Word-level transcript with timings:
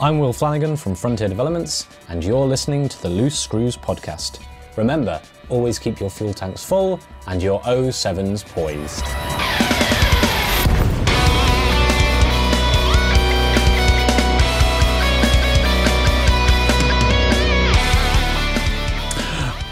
I'm 0.00 0.20
Will 0.20 0.32
Flanagan 0.32 0.76
from 0.76 0.94
Frontier 0.94 1.26
Developments, 1.26 1.88
and 2.08 2.22
you're 2.22 2.46
listening 2.46 2.88
to 2.88 3.02
the 3.02 3.08
Loose 3.08 3.36
Screws 3.36 3.76
podcast. 3.76 4.38
Remember, 4.76 5.20
always 5.48 5.80
keep 5.80 5.98
your 5.98 6.08
fuel 6.08 6.32
tanks 6.32 6.64
full 6.64 7.00
and 7.26 7.42
your 7.42 7.60
O7s 7.62 8.46
poised. 8.46 9.02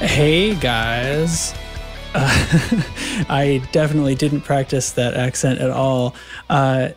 Hey 0.00 0.56
guys. 0.56 1.54
Uh, 2.14 2.82
I 3.28 3.62
definitely 3.70 4.16
didn't 4.16 4.40
practice 4.40 4.90
that 4.90 5.14
accent 5.14 5.60
at 5.60 5.70
all. 5.70 6.16
Uh, 6.50 6.88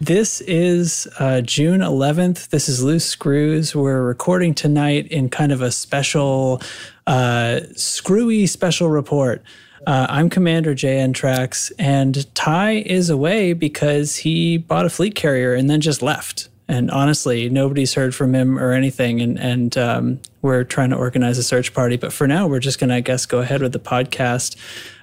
this 0.00 0.40
is 0.42 1.08
uh, 1.18 1.40
June 1.40 1.80
11th. 1.80 2.50
This 2.50 2.68
is 2.68 2.82
Loose 2.82 3.04
Screws. 3.04 3.74
We're 3.74 4.02
recording 4.02 4.54
tonight 4.54 5.08
in 5.08 5.28
kind 5.28 5.50
of 5.50 5.60
a 5.60 5.72
special, 5.72 6.62
uh, 7.06 7.60
screwy 7.74 8.46
special 8.46 8.90
report. 8.90 9.42
Uh, 9.86 10.06
I'm 10.08 10.30
Commander 10.30 10.74
JN 10.74 11.14
Trax, 11.14 11.72
and 11.78 12.32
Ty 12.34 12.72
is 12.86 13.10
away 13.10 13.52
because 13.52 14.16
he 14.16 14.56
bought 14.56 14.86
a 14.86 14.90
fleet 14.90 15.14
carrier 15.14 15.54
and 15.54 15.68
then 15.68 15.80
just 15.80 16.00
left. 16.00 16.48
And 16.68 16.90
honestly, 16.90 17.48
nobody's 17.48 17.94
heard 17.94 18.14
from 18.14 18.34
him 18.34 18.58
or 18.58 18.72
anything. 18.72 19.20
And, 19.20 19.38
and 19.38 19.76
um, 19.78 20.20
we're 20.42 20.64
trying 20.64 20.90
to 20.90 20.96
organize 20.96 21.38
a 21.38 21.42
search 21.42 21.72
party. 21.72 21.96
But 21.96 22.12
for 22.12 22.28
now, 22.28 22.46
we're 22.46 22.60
just 22.60 22.78
going 22.78 22.90
to, 22.90 22.96
I 22.96 23.00
guess, 23.00 23.26
go 23.26 23.38
ahead 23.38 23.62
with 23.62 23.72
the 23.72 23.78
podcast. 23.78 24.56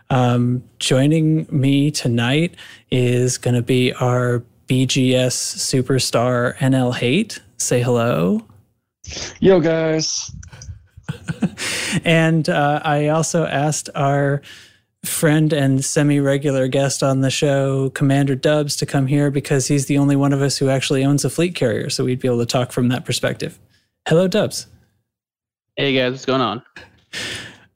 Um, 0.10 0.64
joining 0.78 1.48
me 1.50 1.90
tonight 1.90 2.56
is 2.92 3.40
going 3.40 3.56
to 3.56 3.64
be 3.64 3.92
our 3.94 4.44
BGS 4.68 5.58
superstar 5.58 6.56
NL 6.58 6.96
Hate. 6.96 7.40
Say 7.58 7.82
hello. 7.82 8.46
Yo, 9.40 9.60
guys. 9.60 10.32
and 12.04 12.50
uh, 12.50 12.82
I 12.84 13.08
also 13.08 13.46
asked 13.46 13.90
our 13.96 14.42
friend 15.04 15.54
and 15.54 15.86
semi 15.86 16.20
regular 16.20 16.68
guest 16.68 17.04
on 17.04 17.22
the 17.22 17.30
show, 17.30 17.92
Commander 17.92 18.36
Dubs, 18.36 18.76
to 18.78 18.86
come 18.86 19.08
here 19.08 19.30
because 19.30 19.68
he's 19.68 19.86
the 19.86 19.98
only 19.98 20.16
one 20.16 20.34
of 20.34 20.42
us 20.42 20.58
who 20.58 20.70
actually 20.70 21.06
owns 21.06 21.24
a 21.24 21.30
fleet 21.30 21.56
carrier. 21.56 21.90
So 21.90 22.04
we'd 22.04 22.20
be 22.20 22.28
able 22.28 22.40
to 22.40 22.46
talk 22.46 22.72
from 22.72 22.88
that 22.90 23.06
perspective. 23.06 23.60
Hello, 24.08 24.28
Dubs. 24.28 24.68
Hey, 25.76 25.94
guys. 25.94 26.12
What's 26.12 26.26
going 26.26 26.42
on? 26.42 26.64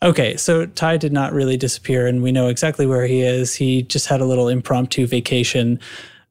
Okay, 0.01 0.37
so 0.37 0.65
Ty 0.65 0.97
did 0.97 1.11
not 1.11 1.33
really 1.33 1.57
disappear, 1.57 2.07
and 2.07 2.23
we 2.23 2.31
know 2.31 2.47
exactly 2.47 2.85
where 2.85 3.05
he 3.05 3.21
is. 3.21 3.53
He 3.53 3.83
just 3.83 4.07
had 4.07 4.21
a 4.21 4.25
little 4.25 4.47
impromptu 4.47 5.05
vacation 5.05 5.79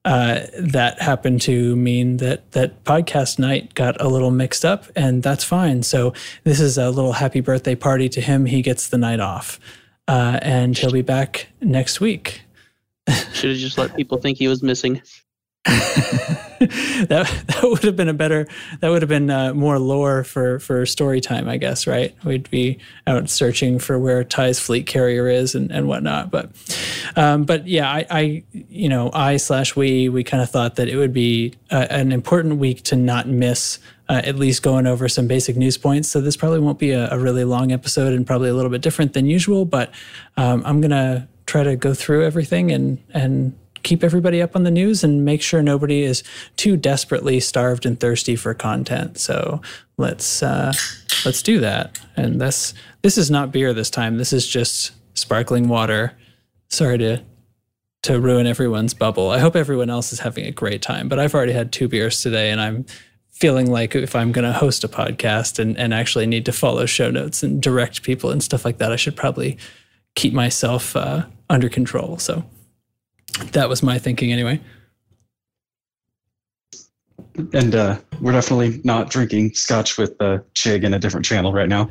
uh, 0.04 0.40
that 0.58 1.00
happened 1.00 1.40
to 1.42 1.76
mean 1.76 2.18
that 2.18 2.52
that 2.52 2.84
podcast 2.84 3.38
night 3.38 3.74
got 3.74 4.00
a 4.00 4.08
little 4.08 4.30
mixed 4.30 4.64
up, 4.64 4.86
and 4.96 5.22
that's 5.22 5.44
fine. 5.44 5.82
So 5.82 6.12
this 6.44 6.60
is 6.60 6.78
a 6.78 6.90
little 6.90 7.12
happy 7.12 7.40
birthday 7.40 7.74
party 7.74 8.08
to 8.10 8.20
him. 8.20 8.46
He 8.46 8.62
gets 8.62 8.88
the 8.88 8.98
night 8.98 9.20
off, 9.20 9.58
uh, 10.06 10.38
and 10.40 10.76
he'll 10.76 10.92
be 10.92 11.02
back 11.02 11.48
next 11.60 12.00
week. 12.00 12.42
Should 13.32 13.50
have 13.50 13.58
just 13.58 13.78
let 13.78 13.96
people 13.96 14.18
think 14.18 14.38
he 14.38 14.48
was 14.48 14.62
missing. 14.62 15.02
that 17.08 17.44
that 17.46 17.60
would 17.62 17.82
have 17.82 17.96
been 17.96 18.08
a 18.08 18.14
better 18.14 18.46
that 18.80 18.88
would 18.88 19.02
have 19.02 19.08
been 19.08 19.30
uh, 19.30 19.54
more 19.54 19.78
lore 19.78 20.24
for 20.24 20.58
for 20.58 20.84
story 20.86 21.20
time 21.20 21.48
i 21.48 21.56
guess 21.56 21.86
right? 21.86 22.14
We'd 22.24 22.50
be 22.50 22.78
out 23.06 23.28
searching 23.30 23.78
for 23.78 23.98
where 23.98 24.24
ty's 24.24 24.58
fleet 24.58 24.86
carrier 24.86 25.28
is 25.28 25.54
and, 25.54 25.70
and 25.70 25.88
whatnot 25.88 26.30
but 26.30 26.50
um, 27.16 27.44
but 27.44 27.66
yeah 27.66 27.90
I, 27.90 28.06
I 28.10 28.42
you 28.52 28.88
know 28.88 29.10
i 29.12 29.36
slash 29.36 29.76
we 29.76 30.08
we 30.08 30.24
kind 30.24 30.42
of 30.42 30.50
thought 30.50 30.76
that 30.76 30.88
it 30.88 30.96
would 30.96 31.12
be 31.12 31.54
uh, 31.70 31.86
an 31.90 32.12
important 32.12 32.58
week 32.58 32.82
to 32.84 32.96
not 32.96 33.26
miss 33.26 33.78
uh, 34.08 34.22
at 34.24 34.36
least 34.36 34.62
going 34.62 34.86
over 34.86 35.06
some 35.06 35.26
basic 35.26 35.54
news 35.54 35.76
points. 35.76 36.08
So 36.08 36.22
this 36.22 36.34
probably 36.34 36.60
won't 36.60 36.78
be 36.78 36.92
a, 36.92 37.10
a 37.10 37.18
really 37.18 37.44
long 37.44 37.72
episode 37.72 38.14
and 38.14 38.26
probably 38.26 38.48
a 38.48 38.54
little 38.54 38.70
bit 38.70 38.80
different 38.80 39.12
than 39.12 39.26
usual 39.26 39.64
but 39.64 39.92
um, 40.36 40.62
i'm 40.64 40.80
gonna 40.80 41.28
try 41.46 41.62
to 41.62 41.76
go 41.76 41.94
through 41.94 42.24
everything 42.24 42.70
and 42.70 43.02
and 43.14 43.56
keep 43.82 44.04
everybody 44.04 44.40
up 44.42 44.56
on 44.56 44.64
the 44.64 44.70
news 44.70 45.04
and 45.04 45.24
make 45.24 45.42
sure 45.42 45.62
nobody 45.62 46.02
is 46.02 46.22
too 46.56 46.76
desperately 46.76 47.40
starved 47.40 47.86
and 47.86 47.98
thirsty 47.98 48.36
for 48.36 48.54
content. 48.54 49.18
So 49.18 49.60
let's 49.96 50.42
uh, 50.42 50.72
let's 51.24 51.42
do 51.42 51.60
that. 51.60 51.98
And 52.16 52.40
this 52.40 52.74
this 53.02 53.18
is 53.18 53.30
not 53.30 53.52
beer 53.52 53.72
this 53.72 53.90
time. 53.90 54.18
This 54.18 54.32
is 54.32 54.46
just 54.46 54.92
sparkling 55.14 55.68
water. 55.68 56.12
Sorry 56.68 56.98
to 56.98 57.22
to 58.02 58.20
ruin 58.20 58.46
everyone's 58.46 58.94
bubble. 58.94 59.30
I 59.30 59.38
hope 59.38 59.56
everyone 59.56 59.90
else 59.90 60.12
is 60.12 60.20
having 60.20 60.46
a 60.46 60.52
great 60.52 60.82
time. 60.82 61.08
But 61.08 61.18
I've 61.18 61.34
already 61.34 61.52
had 61.52 61.72
two 61.72 61.88
beers 61.88 62.22
today, 62.22 62.50
and 62.50 62.60
I'm 62.60 62.86
feeling 63.32 63.70
like 63.70 63.94
if 63.94 64.16
I'm 64.16 64.32
going 64.32 64.44
to 64.44 64.52
host 64.52 64.82
a 64.84 64.88
podcast 64.88 65.58
and, 65.58 65.76
and 65.78 65.94
actually 65.94 66.26
need 66.26 66.44
to 66.46 66.52
follow 66.52 66.86
show 66.86 67.10
notes 67.10 67.42
and 67.42 67.62
direct 67.62 68.02
people 68.02 68.30
and 68.30 68.42
stuff 68.42 68.64
like 68.64 68.78
that, 68.78 68.92
I 68.92 68.96
should 68.96 69.16
probably 69.16 69.58
keep 70.16 70.32
myself 70.32 70.96
uh, 70.96 71.26
under 71.48 71.68
control. 71.68 72.18
So 72.18 72.44
that 73.52 73.68
was 73.68 73.82
my 73.82 73.98
thinking 73.98 74.32
anyway. 74.32 74.60
And 77.52 77.74
uh, 77.74 77.98
we're 78.20 78.32
definitely 78.32 78.80
not 78.84 79.10
drinking 79.10 79.54
scotch 79.54 79.96
with 79.96 80.20
uh, 80.20 80.38
Chig 80.54 80.82
in 80.84 80.94
a 80.94 80.98
different 80.98 81.24
channel 81.24 81.52
right 81.52 81.68
now. 81.68 81.90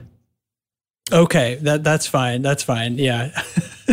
Okay, 1.11 1.55
that 1.61 1.83
that's 1.83 2.05
fine. 2.05 2.41
That's 2.41 2.63
fine. 2.63 2.97
Yeah. 2.97 3.29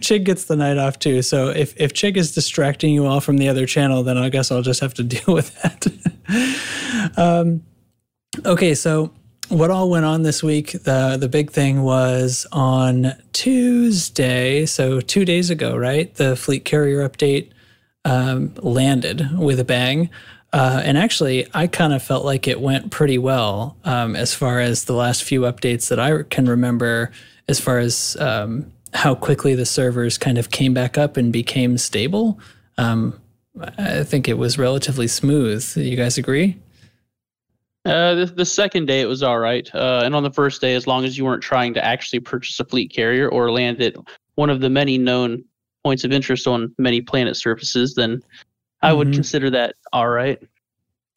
Chig 0.00 0.24
gets 0.24 0.44
the 0.44 0.56
night 0.56 0.78
off 0.78 0.98
too. 0.98 1.22
So 1.22 1.48
if, 1.48 1.78
if 1.80 1.92
Chig 1.92 2.16
is 2.16 2.34
distracting 2.34 2.92
you 2.92 3.06
all 3.06 3.20
from 3.20 3.38
the 3.38 3.48
other 3.48 3.66
channel, 3.66 4.02
then 4.02 4.18
I 4.18 4.28
guess 4.28 4.50
I'll 4.50 4.62
just 4.62 4.80
have 4.80 4.94
to 4.94 5.02
deal 5.04 5.34
with 5.34 5.54
that. 5.62 7.12
um, 7.16 7.62
okay, 8.44 8.74
so 8.74 9.12
what 9.50 9.70
all 9.70 9.90
went 9.90 10.04
on 10.04 10.22
this 10.22 10.42
week? 10.42 10.72
The 10.72 11.16
the 11.18 11.28
big 11.28 11.50
thing 11.50 11.82
was 11.82 12.46
on 12.52 13.12
Tuesday, 13.32 14.64
so 14.66 15.00
two 15.00 15.24
days 15.24 15.50
ago, 15.50 15.76
right? 15.76 16.14
The 16.14 16.36
fleet 16.36 16.64
carrier 16.64 17.06
update 17.08 17.50
um, 18.04 18.54
landed 18.56 19.36
with 19.36 19.60
a 19.60 19.64
bang. 19.64 20.08
Uh, 20.52 20.80
and 20.84 20.98
actually, 20.98 21.46
I 21.54 21.66
kind 21.66 21.92
of 21.92 22.02
felt 22.02 22.24
like 22.24 22.48
it 22.48 22.60
went 22.60 22.90
pretty 22.90 23.18
well 23.18 23.76
um, 23.84 24.16
as 24.16 24.34
far 24.34 24.58
as 24.60 24.84
the 24.84 24.94
last 24.94 25.22
few 25.22 25.42
updates 25.42 25.88
that 25.88 26.00
I 26.00 26.22
can 26.24 26.46
remember, 26.46 27.12
as 27.46 27.60
far 27.60 27.78
as 27.78 28.16
um, 28.18 28.72
how 28.92 29.14
quickly 29.14 29.54
the 29.54 29.66
servers 29.66 30.18
kind 30.18 30.38
of 30.38 30.50
came 30.50 30.74
back 30.74 30.98
up 30.98 31.16
and 31.16 31.32
became 31.32 31.78
stable. 31.78 32.38
Um, 32.78 33.20
I 33.78 34.02
think 34.04 34.28
it 34.28 34.38
was 34.38 34.58
relatively 34.58 35.06
smooth. 35.06 35.76
You 35.76 35.96
guys 35.96 36.18
agree? 36.18 36.56
Uh, 37.86 38.14
the, 38.14 38.26
the 38.26 38.44
second 38.44 38.86
day 38.86 39.00
it 39.00 39.06
was 39.06 39.22
all 39.22 39.38
right, 39.38 39.74
uh, 39.74 40.02
and 40.04 40.14
on 40.14 40.22
the 40.22 40.30
first 40.30 40.60
day, 40.60 40.74
as 40.74 40.86
long 40.86 41.04
as 41.04 41.16
you 41.16 41.24
weren't 41.24 41.42
trying 41.42 41.72
to 41.72 41.82
actually 41.82 42.20
purchase 42.20 42.60
a 42.60 42.64
fleet 42.64 42.92
carrier 42.92 43.26
or 43.28 43.50
land 43.50 43.80
at 43.80 43.94
one 44.34 44.50
of 44.50 44.60
the 44.60 44.68
many 44.68 44.98
known 44.98 45.42
points 45.82 46.04
of 46.04 46.12
interest 46.12 46.46
on 46.46 46.74
many 46.78 47.00
planet 47.00 47.36
surfaces, 47.36 47.94
then 47.94 48.18
mm-hmm. 48.18 48.26
I 48.82 48.92
would 48.92 49.08
mm-hmm. 49.08 49.14
consider 49.14 49.48
that 49.50 49.76
all 49.94 50.10
right. 50.10 50.42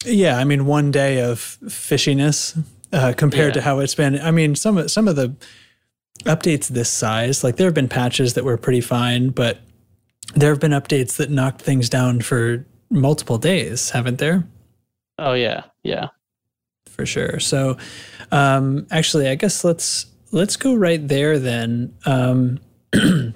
Yeah, 0.06 0.38
I 0.38 0.44
mean, 0.44 0.64
one 0.64 0.90
day 0.90 1.20
of 1.20 1.58
fishiness 1.64 2.58
uh, 2.94 3.12
compared 3.14 3.48
yeah. 3.48 3.60
to 3.60 3.60
how 3.60 3.80
it's 3.80 3.94
been. 3.94 4.18
I 4.18 4.30
mean, 4.30 4.54
some 4.54 4.88
some 4.88 5.06
of 5.06 5.16
the 5.16 5.36
updates 6.20 6.68
this 6.68 6.88
size, 6.88 7.44
like 7.44 7.56
there 7.56 7.66
have 7.66 7.74
been 7.74 7.88
patches 7.88 8.32
that 8.34 8.44
were 8.44 8.56
pretty 8.56 8.80
fine, 8.80 9.28
but 9.28 9.58
there 10.34 10.48
have 10.48 10.60
been 10.60 10.72
updates 10.72 11.16
that 11.16 11.28
knocked 11.28 11.60
things 11.60 11.90
down 11.90 12.22
for 12.22 12.64
multiple 12.88 13.36
days, 13.36 13.90
haven't 13.90 14.16
there? 14.16 14.48
Oh 15.18 15.34
yeah, 15.34 15.64
yeah 15.82 16.08
for 16.94 17.04
sure. 17.04 17.40
So, 17.40 17.76
um, 18.30 18.86
actually, 18.90 19.28
I 19.28 19.34
guess 19.34 19.64
let's 19.64 20.06
let's 20.30 20.56
go 20.56 20.74
right 20.74 21.06
there 21.06 21.38
then. 21.38 21.94
Um, 22.06 22.60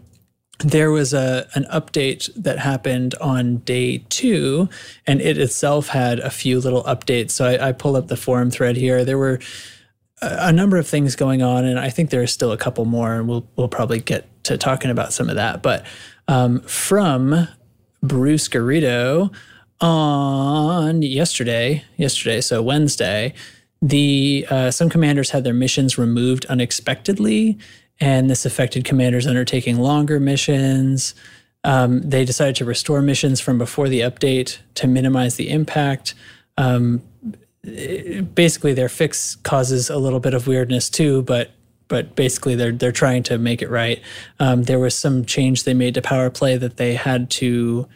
there 0.61 0.91
was 0.91 1.15
a 1.15 1.49
an 1.55 1.65
update 1.73 2.31
that 2.35 2.59
happened 2.59 3.15
on 3.21 3.59
day 3.59 3.99
two, 4.09 4.69
and 5.07 5.21
it 5.21 5.39
itself 5.39 5.89
had 5.89 6.19
a 6.21 6.31
few 6.31 6.61
little 6.61 6.83
updates. 6.85 7.33
So 7.33 7.47
I, 7.47 7.69
I 7.69 7.73
pull 7.73 7.97
up 7.97 8.09
the 8.09 8.17
forum 8.17 8.51
thread 8.51 8.77
here. 8.77 9.05
There 9.05 9.19
were 9.19 9.41
a, 10.21 10.49
a 10.49 10.53
number 10.53 10.77
of 10.77 10.87
things 10.87 11.17
going 11.17 11.43
on, 11.43 11.65
and 11.65 11.79
I 11.79 11.91
think 11.91 12.11
there 12.11 12.23
are 12.23 12.27
still 12.29 12.53
a 12.53 12.59
couple 12.59 12.85
more, 12.85 13.15
and 13.15 13.29
we'll 13.29 13.49
we'll 13.57 13.69
probably 13.69 14.01
get 14.01 14.27
to 14.45 14.59
talking 14.59 14.91
about 14.91 15.13
some 15.13 15.29
of 15.29 15.37
that. 15.37 15.63
But 15.63 15.87
um, 16.27 16.61
from 16.63 17.49
Bruce 18.03 18.49
Garrido, 18.49 19.33
on 19.81 21.03
yesterday, 21.03 21.85
yesterday, 21.97 22.41
so 22.41 22.63
Wednesday, 22.63 23.35
the 23.81 24.47
uh, 24.51 24.71
some 24.71 24.89
commanders 24.89 25.31
had 25.31 25.45
their 25.45 25.55
missions 25.55 25.99
removed 25.99 26.45
unexpectedly, 26.47 27.59
and 28.01 28.29
this 28.29 28.45
affected 28.45 28.85
commanders 28.85 29.27
undertaking 29.27 29.79
longer 29.79 30.19
missions. 30.19 31.15
Um, 31.65 32.01
they 32.01 32.25
decided 32.25 32.57
to 32.57 32.65
restore 32.65 33.03
missions 33.03 33.41
from 33.41 33.59
before 33.59 33.89
the 33.89 34.01
update 34.01 34.59
to 34.75 34.87
minimize 34.87 35.37
the 35.37 35.51
impact. 35.51 36.15
Um, 36.57 37.03
basically, 37.63 38.75
their 38.75 38.89
fix 38.89 39.37
causes 39.37 39.91
a 39.91 39.99
little 39.99 40.21
bit 40.21 40.35
of 40.35 40.47
weirdness 40.47 40.91
too, 40.91 41.23
but 41.23 41.53
but 41.87 42.17
basically 42.17 42.55
they're 42.55 42.73
they're 42.73 42.93
trying 42.93 43.23
to 43.25 43.39
make 43.39 43.63
it 43.63 43.71
right. 43.71 44.03
Um, 44.41 44.65
there 44.65 44.79
was 44.79 44.95
some 44.95 45.25
change 45.25 45.65
they 45.65 45.75
made 45.75 45.95
to 45.95 46.03
power 46.03 46.31
play 46.31 46.57
that 46.57 46.77
they 46.77 46.95
had 46.95 47.31
to 47.31 47.89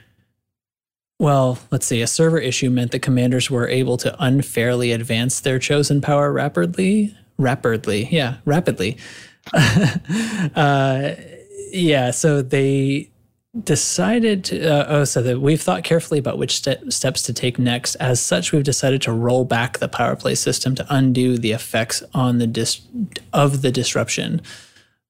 well, 1.23 1.61
let's 1.71 1.87
see, 1.87 2.03
a 2.03 2.09
server 2.09 2.39
issue 2.39 2.69
meant 2.69 2.91
that 2.91 2.99
commanders 2.99 3.49
were 3.49 3.69
able 3.69 3.97
to 3.99 4.13
unfairly 4.19 4.91
advance 4.91 5.39
their 5.39 5.61
chosen 5.61 6.01
power 6.01 6.33
rapidly. 6.33 7.17
Rapidly, 7.39 8.09
yeah, 8.11 8.39
rapidly. 8.45 8.99
uh, 10.57 11.13
yeah, 11.71 12.11
so 12.11 12.43
they 12.43 13.09
decided 13.63 14.43
to, 14.47 14.69
uh, 14.69 14.87
oh, 14.89 15.05
so 15.05 15.23
that 15.23 15.41
we've 15.41 15.63
thought 15.63 15.85
carefully 15.85 16.19
about 16.19 16.39
which 16.39 16.57
steps 16.57 17.23
to 17.23 17.33
take 17.33 17.57
next. 17.57 17.95
As 17.97 18.21
such, 18.21 18.51
we've 18.51 18.65
decided 18.65 19.01
to 19.03 19.13
roll 19.13 19.45
back 19.45 19.79
the 19.79 19.89
power 19.89 20.17
play 20.17 20.35
system 20.35 20.75
to 20.75 20.87
undo 20.91 21.39
the 21.39 21.53
effects 21.53 22.03
on 22.13 22.39
the 22.39 22.49
dis- 22.49 22.81
of 23.33 23.63
the 23.63 23.71
disruption. 23.71 24.43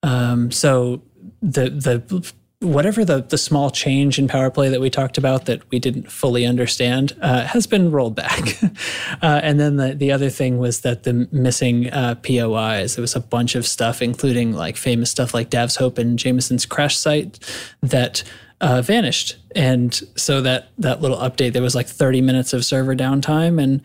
Um, 0.02 0.50
so 0.50 1.00
the 1.40 1.70
the 1.70 2.32
whatever 2.62 3.04
the 3.04 3.22
the 3.22 3.38
small 3.38 3.70
change 3.70 4.18
in 4.18 4.28
power 4.28 4.50
play 4.50 4.68
that 4.68 4.80
we 4.80 4.88
talked 4.88 5.18
about 5.18 5.46
that 5.46 5.68
we 5.70 5.78
didn't 5.78 6.10
fully 6.10 6.46
understand 6.46 7.16
uh, 7.20 7.44
has 7.46 7.66
been 7.66 7.90
rolled 7.90 8.14
back. 8.14 8.62
uh, 9.22 9.40
and 9.42 9.58
then 9.58 9.76
the 9.76 9.94
the 9.94 10.12
other 10.12 10.30
thing 10.30 10.58
was 10.58 10.80
that 10.80 11.02
the 11.02 11.28
missing 11.32 11.90
uh, 11.90 12.14
POIs. 12.16 12.96
There 12.96 13.02
was 13.02 13.16
a 13.16 13.20
bunch 13.20 13.54
of 13.54 13.66
stuff, 13.66 14.00
including 14.00 14.52
like 14.52 14.76
famous 14.76 15.10
stuff 15.10 15.34
like 15.34 15.50
Dav's 15.50 15.76
Hope 15.76 15.98
and 15.98 16.18
Jameson's 16.18 16.66
crash 16.66 16.96
site, 16.96 17.38
that. 17.82 18.22
Uh, 18.60 18.80
vanished, 18.80 19.38
and 19.56 19.92
so 20.14 20.40
that 20.40 20.68
that 20.78 21.02
little 21.02 21.16
update 21.16 21.52
there 21.52 21.62
was 21.62 21.74
like 21.74 21.88
30 21.88 22.20
minutes 22.20 22.52
of 22.52 22.64
server 22.64 22.94
downtime, 22.94 23.60
and 23.60 23.80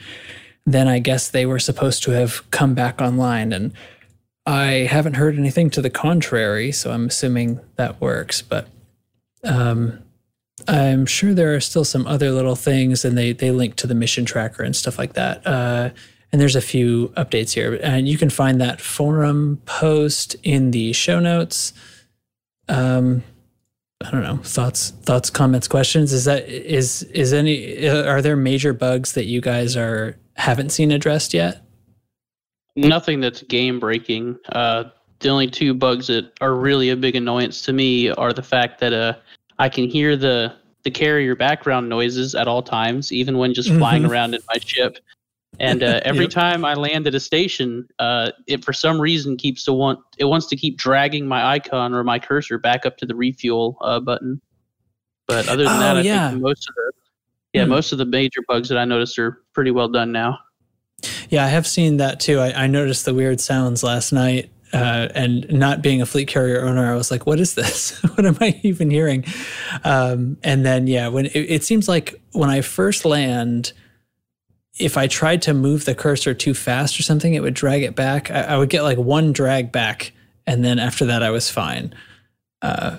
then 0.67 0.87
I 0.87 0.99
guess 0.99 1.31
they 1.31 1.47
were 1.47 1.57
supposed 1.57 2.03
to 2.03 2.11
have 2.11 2.47
come 2.51 2.75
back 2.75 3.01
online, 3.01 3.53
and 3.53 3.73
I 4.47 4.87
haven't 4.89 5.15
heard 5.15 5.37
anything 5.37 5.69
to 5.71 5.81
the 5.81 5.89
contrary, 5.89 6.71
so 6.71 6.91
I'm 6.91 7.07
assuming 7.07 7.59
that 7.75 7.99
works. 7.99 8.41
But 8.41 8.69
um, 9.43 9.99
I'm 10.69 11.05
sure 11.05 11.33
there 11.33 11.53
are 11.53 11.59
still 11.59 11.83
some 11.83 12.07
other 12.07 12.31
little 12.31 12.55
things, 12.55 13.03
and 13.03 13.17
they 13.17 13.33
they 13.33 13.51
link 13.51 13.75
to 13.75 13.87
the 13.87 13.93
mission 13.93 14.23
tracker 14.23 14.63
and 14.63 14.73
stuff 14.73 14.97
like 14.97 15.13
that. 15.13 15.45
Uh, 15.45 15.89
and 16.31 16.39
there's 16.39 16.55
a 16.55 16.61
few 16.61 17.09
updates 17.17 17.53
here, 17.53 17.77
and 17.83 18.07
you 18.07 18.17
can 18.17 18.29
find 18.29 18.61
that 18.61 18.79
forum 18.79 19.61
post 19.65 20.37
in 20.43 20.71
the 20.71 20.93
show 20.93 21.19
notes. 21.19 21.73
Um, 22.69 23.23
I 24.01 24.11
don't 24.11 24.23
know 24.23 24.37
thoughts, 24.37 24.91
thoughts, 24.91 25.29
comments, 25.29 25.67
questions. 25.67 26.13
Is 26.13 26.23
that 26.23 26.47
is 26.47 27.03
is 27.03 27.33
any 27.33 27.85
are 27.89 28.21
there 28.21 28.37
major 28.37 28.71
bugs 28.71 29.11
that 29.11 29.25
you 29.25 29.41
guys 29.41 29.75
are 29.75 30.15
haven't 30.37 30.69
seen 30.69 30.91
addressed 30.91 31.33
yet? 31.33 31.66
Nothing 32.77 33.19
that's 33.19 33.41
game 33.43 33.79
breaking. 33.79 34.37
Uh, 34.49 34.85
the 35.19 35.29
only 35.29 35.49
two 35.49 35.73
bugs 35.73 36.07
that 36.07 36.31
are 36.39 36.55
really 36.55 36.91
a 36.91 36.95
big 36.95 37.15
annoyance 37.15 37.63
to 37.63 37.73
me 37.73 38.11
are 38.11 38.31
the 38.31 38.43
fact 38.43 38.79
that 38.79 38.93
uh, 38.93 39.13
I 39.59 39.67
can 39.67 39.89
hear 39.89 40.15
the 40.15 40.53
the 40.83 40.91
carrier 40.91 41.35
background 41.35 41.89
noises 41.89 42.33
at 42.33 42.47
all 42.47 42.61
times, 42.61 43.11
even 43.11 43.37
when 43.37 43.53
just 43.53 43.67
mm-hmm. 43.67 43.79
flying 43.79 44.05
around 44.05 44.33
in 44.33 44.41
my 44.47 44.57
ship. 44.59 44.99
And 45.59 45.83
uh, 45.83 45.99
every 46.05 46.25
yep. 46.25 46.29
time 46.29 46.63
I 46.63 46.75
land 46.75 47.07
at 47.07 47.15
a 47.15 47.19
station, 47.19 47.89
uh, 47.99 48.31
it 48.45 48.63
for 48.63 48.71
some 48.71 49.01
reason 49.01 49.35
keeps 49.35 49.65
to 49.65 49.73
want 49.73 49.99
it 50.17 50.25
wants 50.25 50.45
to 50.47 50.55
keep 50.55 50.77
dragging 50.77 51.27
my 51.27 51.45
icon 51.45 51.93
or 51.93 52.03
my 52.03 52.19
cursor 52.19 52.57
back 52.57 52.85
up 52.85 52.95
to 52.97 53.05
the 53.05 53.15
refuel 53.15 53.77
uh, 53.81 53.99
button. 53.99 54.39
But 55.27 55.49
other 55.49 55.65
than 55.65 55.75
oh, 55.75 55.79
that, 55.79 55.97
I 55.97 56.01
yeah. 56.01 56.29
think 56.29 56.41
most 56.41 56.69
of 56.69 56.75
the 56.75 56.91
yeah 57.53 57.63
hmm. 57.63 57.71
most 57.71 57.91
of 57.91 57.97
the 57.97 58.05
major 58.05 58.41
bugs 58.47 58.69
that 58.69 58.77
I 58.77 58.85
noticed 58.85 59.17
are 59.19 59.41
pretty 59.53 59.71
well 59.71 59.89
done 59.89 60.11
now. 60.11 60.39
Yeah, 61.29 61.45
I 61.45 61.47
have 61.47 61.67
seen 61.67 61.97
that 61.97 62.19
too. 62.19 62.39
I, 62.39 62.63
I 62.63 62.67
noticed 62.67 63.05
the 63.05 63.13
weird 63.13 63.39
sounds 63.39 63.83
last 63.83 64.11
night. 64.11 64.49
Uh, 64.73 65.07
and 65.15 65.49
not 65.49 65.81
being 65.81 66.01
a 66.01 66.05
fleet 66.05 66.27
carrier 66.27 66.61
owner, 66.61 66.91
I 66.91 66.95
was 66.95 67.09
like, 67.09 67.25
"What 67.25 67.39
is 67.39 67.55
this? 67.55 68.01
what 68.15 68.25
am 68.25 68.37
I 68.41 68.59
even 68.63 68.89
hearing?" 68.89 69.23
Um, 69.85 70.37
and 70.43 70.65
then, 70.65 70.87
yeah, 70.87 71.07
when 71.07 71.27
it, 71.27 71.35
it 71.35 71.63
seems 71.63 71.87
like 71.87 72.21
when 72.33 72.49
I 72.49 72.59
first 72.59 73.05
land, 73.05 73.71
if 74.77 74.97
I 74.97 75.07
tried 75.07 75.41
to 75.43 75.53
move 75.53 75.85
the 75.85 75.95
cursor 75.95 76.33
too 76.33 76.53
fast 76.53 76.99
or 76.99 77.03
something, 77.03 77.33
it 77.33 77.41
would 77.41 77.53
drag 77.53 77.83
it 77.83 77.95
back. 77.95 78.29
I, 78.29 78.41
I 78.41 78.57
would 78.57 78.69
get 78.69 78.81
like 78.81 78.97
one 78.97 79.31
drag 79.31 79.71
back, 79.71 80.11
and 80.45 80.65
then 80.65 80.79
after 80.79 81.05
that, 81.05 81.23
I 81.23 81.29
was 81.29 81.49
fine. 81.49 81.95
Uh, 82.61 82.97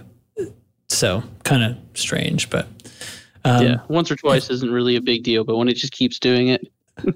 so 0.89 1.23
kind 1.45 1.63
of 1.63 1.77
strange, 1.93 2.49
but 2.49 2.67
um, 3.45 3.63
yeah, 3.63 3.81
once 3.89 4.11
or 4.11 4.17
twice 4.17 4.49
isn't 4.49 4.71
really 4.71 4.97
a 4.97 5.03
big 5.03 5.23
deal, 5.23 5.45
but 5.45 5.57
when 5.57 5.69
it 5.69 5.75
just 5.75 5.93
keeps 5.93 6.19
doing 6.19 6.49
it, 6.49 6.67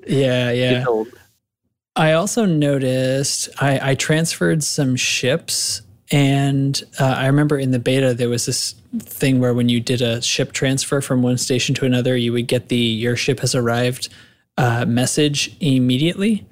yeah, 0.07 0.51
yeah. 0.53 0.85
I 1.95 2.13
also 2.13 2.45
noticed 2.47 3.49
I, 3.61 3.91
I 3.91 3.95
transferred 3.95 4.65
some 4.65 4.97
ships, 4.97 5.83
and 6.11 6.83
uh, 6.99 7.05
I 7.05 7.27
remember 7.27 7.59
in 7.59 7.71
the 7.71 7.79
beta 7.79 8.15
there 8.15 8.29
was 8.29 8.47
this 8.47 8.75
thing 8.99 9.41
where 9.41 9.55
when 9.55 9.69
you 9.69 9.81
did 9.81 10.01
a 10.01 10.23
ship 10.23 10.53
transfer 10.53 11.01
from 11.01 11.23
one 11.23 11.39
station 11.39 11.75
to 11.77 11.85
another, 11.85 12.17
you 12.17 12.33
would 12.33 12.47
get 12.47 12.69
the 12.69 12.77
"your 12.77 13.17
ship 13.17 13.41
has 13.41 13.55
arrived" 13.55 14.09
uh, 14.57 14.85
message 14.87 15.55
immediately. 15.61 16.47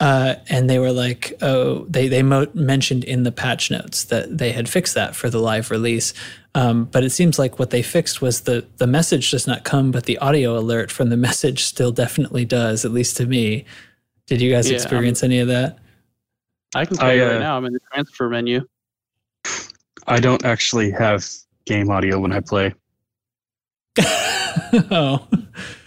Uh, 0.00 0.34
and 0.48 0.68
they 0.68 0.78
were 0.78 0.92
like, 0.92 1.32
oh, 1.40 1.84
they 1.84 2.08
they 2.08 2.22
mo- 2.22 2.48
mentioned 2.52 3.04
in 3.04 3.22
the 3.22 3.32
patch 3.32 3.70
notes 3.70 4.04
that 4.04 4.36
they 4.36 4.52
had 4.52 4.68
fixed 4.68 4.94
that 4.94 5.14
for 5.14 5.30
the 5.30 5.38
live 5.38 5.70
release. 5.70 6.12
Um, 6.56 6.84
but 6.84 7.02
it 7.02 7.10
seems 7.10 7.38
like 7.38 7.58
what 7.58 7.70
they 7.70 7.82
fixed 7.82 8.22
was 8.22 8.42
the 8.42 8.66
the 8.76 8.86
message 8.86 9.30
does 9.30 9.46
not 9.46 9.64
come, 9.64 9.90
but 9.90 10.04
the 10.04 10.18
audio 10.18 10.56
alert 10.56 10.90
from 10.90 11.10
the 11.10 11.16
message 11.28 11.64
still 11.64 11.92
definitely 11.92 12.44
does, 12.44 12.84
at 12.84 12.92
least 12.92 13.16
to 13.18 13.26
me. 13.26 13.64
Did 14.26 14.40
you 14.40 14.50
guys 14.50 14.70
yeah, 14.70 14.76
experience 14.76 15.22
I'm, 15.22 15.30
any 15.30 15.40
of 15.40 15.48
that? 15.48 15.78
I 16.74 16.84
can 16.84 16.96
tell 16.96 17.08
I, 17.08 17.12
you 17.14 17.24
right 17.24 17.36
uh, 17.36 17.38
now. 17.40 17.56
I'm 17.56 17.64
in 17.66 17.72
the 17.72 17.80
transfer 17.92 18.28
menu. 18.28 18.66
I 20.06 20.20
don't 20.20 20.44
actually 20.44 20.90
have 20.92 21.26
game 21.66 21.90
audio 21.90 22.18
when 22.18 22.32
I 22.32 22.40
play. 22.40 22.74
oh, 24.90 25.26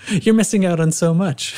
you're 0.10 0.36
missing 0.36 0.66
out 0.66 0.80
on 0.80 0.92
so 0.92 1.13
much. 1.13 1.56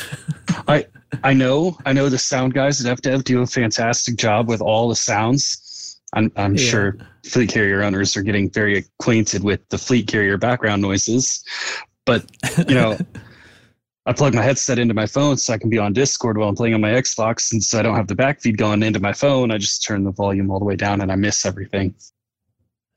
I 0.68 0.86
I 1.24 1.34
know 1.34 1.78
I 1.86 1.94
know 1.94 2.10
the 2.10 2.18
sound 2.18 2.54
guys 2.54 2.84
at 2.86 2.98
FDev 3.00 3.24
do 3.24 3.42
a 3.42 3.48
fantastic 3.48 4.18
job 4.18 4.48
with 4.48 4.62
all 4.62 4.90
the 4.90 4.96
sounds. 4.96 6.00
I'm 6.14 6.32
I'm 6.36 6.56
yeah. 6.56 6.70
sure 6.70 6.98
fleet 7.25 7.50
carrier 7.50 7.83
owners 7.83 8.16
are 8.18 8.21
getting 8.21 8.50
very 8.50 8.77
acquainted 8.77 9.44
with 9.44 9.68
the 9.69 9.77
fleet 9.77 10.07
carrier 10.07 10.38
background 10.38 10.81
noises, 10.81 11.44
but 12.06 12.25
you 12.68 12.75
know. 12.75 12.98
I 14.06 14.13
plug 14.13 14.33
my 14.33 14.42
headset 14.42 14.80
into 14.80 14.95
my 14.95 15.06
phone 15.06 15.38
so 15.38 15.54
I 15.54 15.60
can 15.60 15.69
be 15.69 15.77
on 15.77 15.94
Discord 15.94 16.36
while 16.36 16.50
I'm 16.50 16.56
playing 16.56 16.74
on 16.74 16.81
my 16.81 16.89
Xbox. 16.89 17.51
And 17.51 17.62
since 17.62 17.75
I 17.75 17.83
don't 17.83 17.95
have 17.95 18.07
the 18.07 18.16
backfeed 18.16 18.57
going 18.57 18.81
into 18.81 19.00
my 19.00 19.13
phone, 19.13 19.51
I 19.51 19.60
just 19.60 19.83
turn 19.83 20.04
the 20.04 20.10
volume 20.12 20.50
all 20.50 20.57
the 20.57 20.66
way 20.66 20.75
down 20.75 21.01
and 21.01 21.12
I 21.12 21.16
miss 21.16 21.45
everything. 21.45 21.94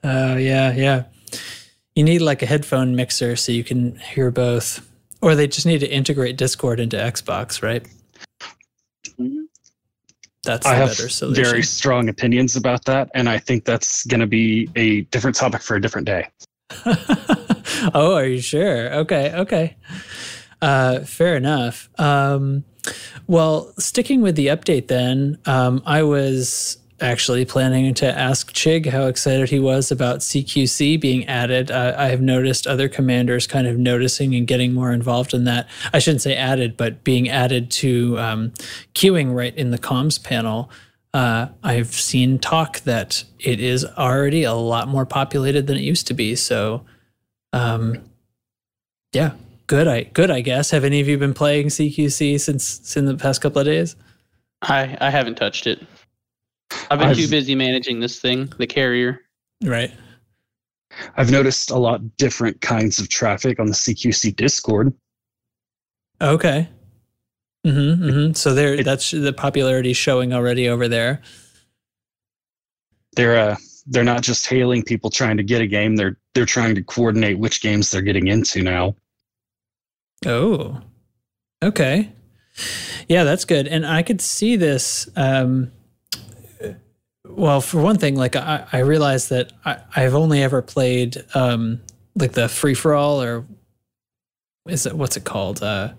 Oh, 0.03 0.33
uh, 0.33 0.37
yeah, 0.37 0.73
yeah. 0.73 1.05
You 1.95 2.05
need 2.05 2.21
like 2.21 2.43
a 2.43 2.47
headphone 2.47 2.97
mixer 2.97 3.37
so 3.37 3.53
you 3.53 3.63
can 3.63 3.97
hear 3.97 4.31
both. 4.31 4.89
Or 5.21 5.35
they 5.35 5.47
just 5.47 5.67
need 5.67 5.81
to 5.81 5.91
integrate 5.91 6.39
Discord 6.39 6.81
into 6.81 6.97
Xbox, 6.97 7.63
right? 7.63 7.87
That's 10.45 10.67
I 10.67 10.75
have 10.75 10.99
very 11.35 11.63
strong 11.63 12.09
opinions 12.09 12.57
about 12.57 12.85
that, 12.87 13.11
and 13.15 13.29
I 13.29 13.39
think 13.39 13.65
that's 13.65 14.05
going 14.07 14.21
to 14.21 14.27
be 14.27 14.69
a 14.75 15.03
different 15.03 15.37
topic 15.37 15.63
for 15.63 15.77
a 15.77 15.81
different 15.81 16.07
day. 16.07 16.29
oh, 17.95 18.15
are 18.17 18.27
you 18.27 18.41
sure? 18.41 18.93
Okay, 18.95 19.33
okay. 19.35 19.77
Uh, 20.61 21.01
fair 21.01 21.37
enough. 21.37 21.89
Um, 21.99 22.65
well, 23.29 23.73
sticking 23.79 24.21
with 24.21 24.35
the 24.35 24.49
update, 24.49 24.89
then, 24.89 25.39
um, 25.47 25.81
I 25.87 26.03
was 26.03 26.79
actually 27.03 27.45
planning 27.45 27.93
to 27.95 28.07
ask 28.19 28.53
Chig 28.53 28.87
how 28.87 29.07
excited 29.07 29.51
he 29.51 29.59
was 29.59 29.91
about 29.91 30.21
CQC 30.21 31.01
being 31.01 31.27
added. 31.27 31.71
Uh, 31.71 31.95
I 31.99 32.09
have 32.09 32.23
noticed 32.23 32.67
other 32.67 32.89
commanders 32.89 33.47
kind 33.47 33.67
of 33.67 33.77
noticing 33.77 34.35
and 34.35 34.47
getting 34.47 34.73
more 34.73 34.93
involved 34.93 35.35
in 35.35 35.45
that. 35.45 35.69
I 35.93 35.99
shouldn't 35.99 36.23
say 36.23 36.37
added, 36.37 36.77
but 36.77 37.05
being 37.05 37.29
added 37.29 37.71
to 37.73 38.19
um, 38.19 38.53
queuing 38.95 39.35
right 39.35 39.55
in 39.57 39.71
the 39.71 39.79
comms 39.79 40.23
panel. 40.23 40.71
Uh, 41.13 41.49
I've 41.63 41.93
seen 41.93 42.39
talk 42.39 42.81
that 42.81 43.25
it 43.39 43.61
is 43.61 43.85
already 43.85 44.45
a 44.45 44.55
lot 44.55 44.89
more 44.89 45.05
populated 45.05 45.67
than 45.67 45.77
it 45.77 45.83
used 45.83 46.07
to 46.07 46.15
be. 46.15 46.37
So, 46.37 46.87
um, 47.53 47.99
yeah, 49.13 49.33
good. 49.67 49.89
I 49.89 50.05
good. 50.05 50.31
I 50.31 50.41
guess. 50.41 50.71
Have 50.71 50.85
any 50.85 51.01
of 51.01 51.09
you 51.09 51.19
been 51.19 51.35
playing 51.35 51.67
CQC 51.67 52.41
since 52.41 52.97
in 52.97 53.05
the 53.05 53.17
past 53.17 53.43
couple 53.43 53.61
of 53.61 53.67
days? 53.67 53.95
I 54.63 54.97
I 55.03 55.11
haven't 55.11 55.35
touched 55.35 55.67
it. 55.67 55.83
I've 56.91 56.99
been 56.99 57.09
I've, 57.09 57.17
too 57.17 57.29
busy 57.29 57.55
managing 57.55 58.01
this 58.01 58.21
thing, 58.21 58.53
the 58.59 58.67
carrier. 58.67 59.21
Right. 59.63 59.93
I've 61.17 61.31
noticed 61.31 61.71
a 61.71 61.79
lot 61.79 62.17
different 62.17 62.61
kinds 62.61 62.99
of 62.99 63.09
traffic 63.09 63.59
on 63.59 63.67
the 63.67 63.73
CQC 63.73 64.37
Discord. 64.37 64.93
Okay. 66.21 66.69
Mm-hmm, 67.67 68.05
mm-hmm. 68.05 68.33
So 68.33 68.55
there, 68.55 68.75
it, 68.75 68.85
that's 68.85 69.11
the 69.11 69.33
popularity 69.33 69.93
showing 69.93 70.33
already 70.33 70.69
over 70.69 70.89
there. 70.89 71.23
They're 73.15 73.39
uh, 73.39 73.57
they're 73.87 74.05
not 74.05 74.23
just 74.23 74.47
hailing 74.47 74.83
people 74.83 75.11
trying 75.11 75.37
to 75.37 75.43
get 75.43 75.63
a 75.63 75.67
game. 75.67 75.97
They're 75.97 76.19
they're 76.35 76.47
trying 76.47 76.75
to 76.75 76.83
coordinate 76.83 77.39
which 77.39 77.61
games 77.61 77.91
they're 77.91 78.03
getting 78.03 78.29
into 78.29 78.63
now. 78.63 78.97
Oh, 80.27 80.81
okay. 81.63 82.13
Yeah, 83.09 83.25
that's 83.25 83.45
good. 83.45 83.67
And 83.67 83.87
I 83.87 84.03
could 84.03 84.21
see 84.21 84.57
this. 84.57 85.09
Um, 85.17 85.73
well, 87.37 87.61
for 87.61 87.81
one 87.81 87.99
thing, 87.99 88.17
like 88.17 88.37
I, 88.37 88.67
I 88.73 88.79
realized 88.79 89.31
that 89.31 89.53
I, 89.65 89.79
I've 89.95 90.15
only 90.15 90.43
ever 90.43 90.63
played 90.63 91.23
um, 91.35 91.81
like 92.15 92.33
the 92.33 92.49
free 92.49 92.75
for 92.75 92.95
all 92.95 93.23
or 93.23 93.45
is 94.69 94.87
it 94.87 94.95
what's 94.95 95.17
it 95.17 95.25
called? 95.25 95.63
Uh, 95.63 95.93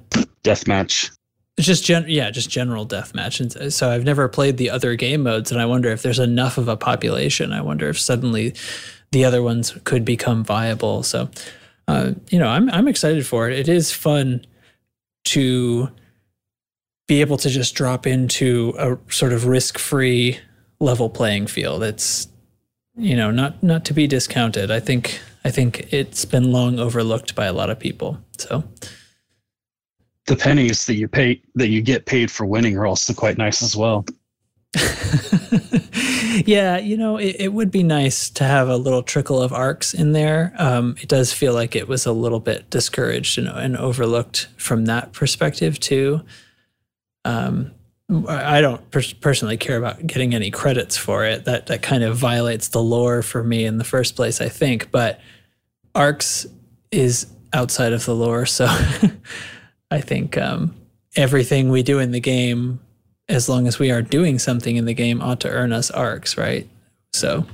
Deathmatch. 0.43 1.11
It's 1.57 1.67
just 1.67 1.85
gen- 1.85 2.05
yeah, 2.07 2.31
just 2.31 2.49
general 2.49 2.87
deathmatch. 2.87 3.39
And 3.39 3.71
so 3.71 3.91
I've 3.91 4.03
never 4.03 4.27
played 4.27 4.57
the 4.57 4.71
other 4.71 4.95
game 4.95 5.21
modes, 5.21 5.51
and 5.51 5.61
I 5.61 5.65
wonder 5.65 5.89
if 5.89 6.01
there's 6.01 6.19
enough 6.19 6.57
of 6.57 6.67
a 6.67 6.75
population. 6.75 7.53
I 7.53 7.61
wonder 7.61 7.89
if 7.89 7.99
suddenly 7.99 8.55
the 9.11 9.23
other 9.23 9.43
ones 9.43 9.77
could 9.83 10.03
become 10.03 10.43
viable. 10.43 11.03
So, 11.03 11.29
uh, 11.87 12.13
you 12.29 12.39
know, 12.39 12.47
I'm 12.47 12.69
I'm 12.71 12.87
excited 12.87 13.27
for 13.27 13.49
it. 13.49 13.59
It 13.59 13.69
is 13.69 13.91
fun 13.91 14.45
to 15.25 15.89
be 17.07 17.21
able 17.21 17.37
to 17.37 17.49
just 17.49 17.75
drop 17.75 18.07
into 18.07 18.73
a 18.79 18.97
sort 19.11 19.33
of 19.33 19.45
risk-free 19.45 20.39
level 20.83 21.09
playing 21.09 21.47
field. 21.47 21.83
It's 21.83 22.27
you 22.95 23.15
know 23.15 23.31
not 23.31 23.61
not 23.63 23.85
to 23.85 23.93
be 23.93 24.07
discounted. 24.07 24.69
I 24.69 24.79
think 24.79 25.19
I 25.45 25.51
think 25.51 25.91
it's 25.91 26.25
been 26.25 26.51
long 26.51 26.79
overlooked 26.79 27.35
by 27.35 27.45
a 27.45 27.53
lot 27.53 27.69
of 27.69 27.79
people. 27.79 28.19
So 28.37 28.63
the 30.27 30.35
pennies 30.35 30.85
that 30.85 30.95
you 30.95 31.07
pay 31.07 31.41
that 31.55 31.69
you 31.69 31.81
get 31.81 32.05
paid 32.05 32.31
for 32.31 32.45
winning 32.45 32.77
are 32.77 32.85
also 32.85 33.13
quite 33.13 33.37
nice 33.37 33.61
as 33.63 33.75
well. 33.75 34.05
yeah, 36.45 36.77
you 36.77 36.97
know, 36.97 37.17
it, 37.17 37.35
it, 37.37 37.53
would 37.53 37.69
be 37.69 37.83
nice 37.83 38.27
to 38.31 38.43
have 38.43 38.67
a 38.67 38.75
little 38.75 39.03
trickle 39.03 39.39
of 39.39 39.53
ARX 39.53 39.93
in 39.93 40.13
there. 40.13 40.51
Um, 40.57 40.95
it 40.99 41.07
does 41.07 41.31
feel 41.31 41.53
like 41.53 41.75
it 41.75 41.87
was 41.87 42.07
a 42.07 42.11
little 42.11 42.39
bit 42.39 42.71
discouraged 42.71 43.37
and, 43.37 43.47
and 43.47 43.77
overlooked 43.77 44.47
from 44.57 44.85
that 44.85 45.13
perspective 45.13 45.79
too. 45.79 46.21
Um, 47.23 47.71
I 48.27 48.61
don't 48.61 48.89
per- 48.91 49.01
personally 49.21 49.57
care 49.57 49.77
about 49.77 50.05
getting 50.05 50.33
any 50.33 50.51
credits 50.51 50.97
for 50.97 51.25
it. 51.25 51.45
That 51.45 51.67
that 51.67 51.81
kind 51.81 52.03
of 52.03 52.17
violates 52.17 52.69
the 52.69 52.81
lore 52.81 53.21
for 53.21 53.43
me 53.43 53.65
in 53.65 53.77
the 53.77 53.83
first 53.83 54.15
place, 54.15 54.41
I 54.41 54.49
think. 54.49 54.91
But 54.91 55.19
ARX 55.95 56.45
is 56.91 57.27
outside 57.53 57.93
of 57.93 58.05
the 58.05 58.15
lore, 58.15 58.45
so 58.45 58.65
I 59.91 60.01
think 60.01 60.37
um, 60.37 60.75
everything 61.15 61.69
we 61.69 61.83
do 61.83 61.99
in 61.99 62.11
the 62.11 62.19
game, 62.19 62.79
as 63.29 63.47
long 63.47 63.67
as 63.67 63.79
we 63.79 63.91
are 63.91 64.01
doing 64.01 64.39
something 64.39 64.75
in 64.75 64.85
the 64.85 64.93
game, 64.93 65.21
ought 65.21 65.39
to 65.41 65.49
earn 65.49 65.71
us 65.71 65.91
ARX, 65.91 66.37
right? 66.37 66.67
So, 67.13 67.45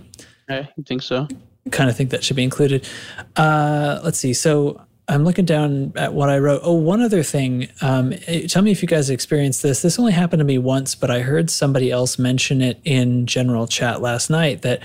I 0.50 0.68
think 0.86 1.02
so. 1.02 1.28
Kind 1.72 1.90
of 1.90 1.96
think 1.98 2.10
that 2.12 2.24
should 2.24 2.38
be 2.38 2.44
included. 2.44 2.88
Uh, 3.36 4.00
let's 4.04 4.18
see. 4.18 4.34
So 4.34 4.82
I'm 5.10 5.24
looking 5.24 5.46
down 5.46 5.92
at 5.96 6.14
what 6.14 6.30
I 6.30 6.38
wrote. 6.38 6.62
Oh, 6.64 6.74
one 6.74 7.02
other 7.02 7.24
thing. 7.24 7.68
Um, 7.82 8.14
eh, 8.28 8.46
tell 8.48 8.62
me 8.62 8.70
if 8.70 8.84
you 8.84 8.88
guys 8.88 9.10
experienced 9.10 9.64
this. 9.64 9.82
This 9.82 9.98
only 9.98 10.12
happened 10.12 10.40
to 10.42 10.46
me 10.46 10.60
once, 10.60 10.94
but 10.94 11.10
I 11.10 11.22
heard 11.22 11.50
somebody 11.50 11.90
else 11.90 12.20
mention 12.20 12.62
it 12.62 12.80
in 12.86 13.26
general 13.26 13.66
chat 13.66 14.02
last 14.02 14.30
night. 14.30 14.62
That 14.62 14.84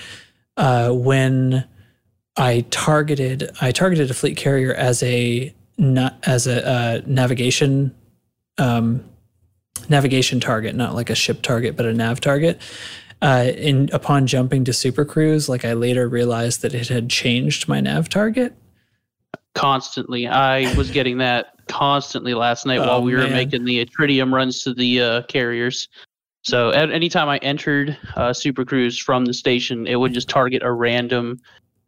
uh, 0.56 0.92
when 0.92 1.68
I 2.38 2.64
targeted, 2.70 3.50
I 3.60 3.70
targeted 3.70 4.10
a 4.10 4.14
fleet 4.14 4.38
carrier 4.38 4.72
as 4.72 5.02
a 5.02 5.54
not 5.76 6.16
as 6.26 6.46
a 6.46 6.66
uh, 6.66 7.00
navigation 7.04 7.94
um, 8.56 9.04
navigation 9.90 10.40
target, 10.40 10.74
not 10.74 10.94
like 10.94 11.10
a 11.10 11.14
ship 11.14 11.42
target, 11.42 11.76
but 11.76 11.84
a 11.84 11.92
nav 11.92 12.20
target. 12.20 12.60
Uh, 13.20 13.52
in 13.56 13.90
upon 13.92 14.26
jumping 14.26 14.64
to 14.64 14.72
Super 14.72 15.04
Cruise, 15.04 15.50
like 15.50 15.66
I 15.66 15.74
later 15.74 16.08
realized 16.08 16.62
that 16.62 16.74
it 16.74 16.88
had 16.88 17.10
changed 17.10 17.68
my 17.68 17.80
nav 17.80 18.08
target. 18.08 18.54
Constantly, 19.54 20.26
I 20.26 20.74
was 20.76 20.90
getting 20.90 21.18
that 21.18 21.54
constantly 21.68 22.34
last 22.34 22.66
night 22.66 22.80
oh, 22.80 22.86
while 22.86 23.02
we 23.02 23.14
were 23.14 23.28
making 23.28 23.64
the 23.64 23.86
tritium 23.86 24.32
runs 24.32 24.62
to 24.64 24.74
the 24.74 25.00
uh, 25.00 25.22
carriers. 25.22 25.88
So 26.42 26.72
at 26.72 26.90
any 26.90 27.08
time 27.08 27.28
I 27.28 27.38
entered 27.38 27.96
uh, 28.16 28.32
Super 28.32 28.64
Cruise 28.64 28.98
from 28.98 29.24
the 29.24 29.32
station, 29.32 29.86
it 29.86 29.96
would 29.96 30.12
just 30.12 30.28
target 30.28 30.62
a 30.62 30.72
random 30.72 31.40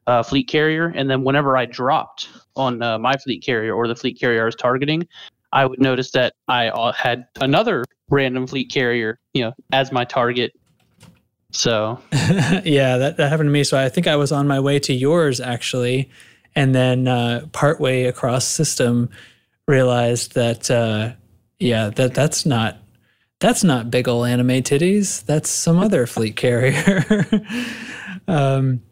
uh, 0.07 0.23
fleet 0.23 0.49
carrier, 0.49 0.93
and 0.95 1.11
then 1.11 1.25
whenever 1.25 1.57
I 1.57 1.67
dropped 1.67 2.29
on 2.55 2.83
uh, 2.83 2.99
my 2.99 3.15
fleet 3.17 3.45
carrier 3.45 3.75
or 3.75 3.87
the 3.89 3.97
fleet 3.97 4.19
carrier 4.19 4.43
I 4.43 4.45
was 4.47 4.55
targeting, 4.55 5.07
I 5.53 5.67
would 5.67 5.81
notice 5.81 6.11
that 6.13 6.35
I 6.49 6.69
uh, 6.69 6.93
had 6.93 7.27
another 7.41 7.85
random 8.09 8.47
fleet 8.47 8.71
carrier, 8.71 9.19
you 9.35 9.43
know, 9.43 9.53
as 9.73 9.93
my 9.93 10.05
target. 10.05 10.53
So, 11.53 12.01
yeah, 12.13 12.99
that, 12.99 13.17
that 13.17 13.31
happened 13.31 13.49
to 13.49 13.53
me. 13.53 13.65
So 13.65 13.79
I 13.79 13.89
think 13.89 14.07
I 14.07 14.17
was 14.17 14.33
on 14.33 14.47
my 14.47 14.61
way 14.61 14.79
to 14.81 14.93
yours 14.93 15.41
actually, 15.41 16.11
and 16.57 16.75
then 16.75 17.07
uh, 17.07 17.47
partway 17.53 18.05
across 18.05 18.47
system, 18.47 19.11
realized 19.69 20.35
that 20.35 20.71
uh, 20.71 21.13
yeah, 21.61 21.91
that 21.91 22.15
that's 22.15 22.45
not 22.47 22.79
that's 23.39 23.63
not 23.63 23.91
big 23.91 24.09
ol' 24.09 24.25
anime 24.25 24.63
titties. 24.63 25.25
That's 25.27 25.51
some 25.51 25.79
other 25.79 26.07
fleet 26.09 26.35
carrier. 26.35 27.05
um, 28.29 28.83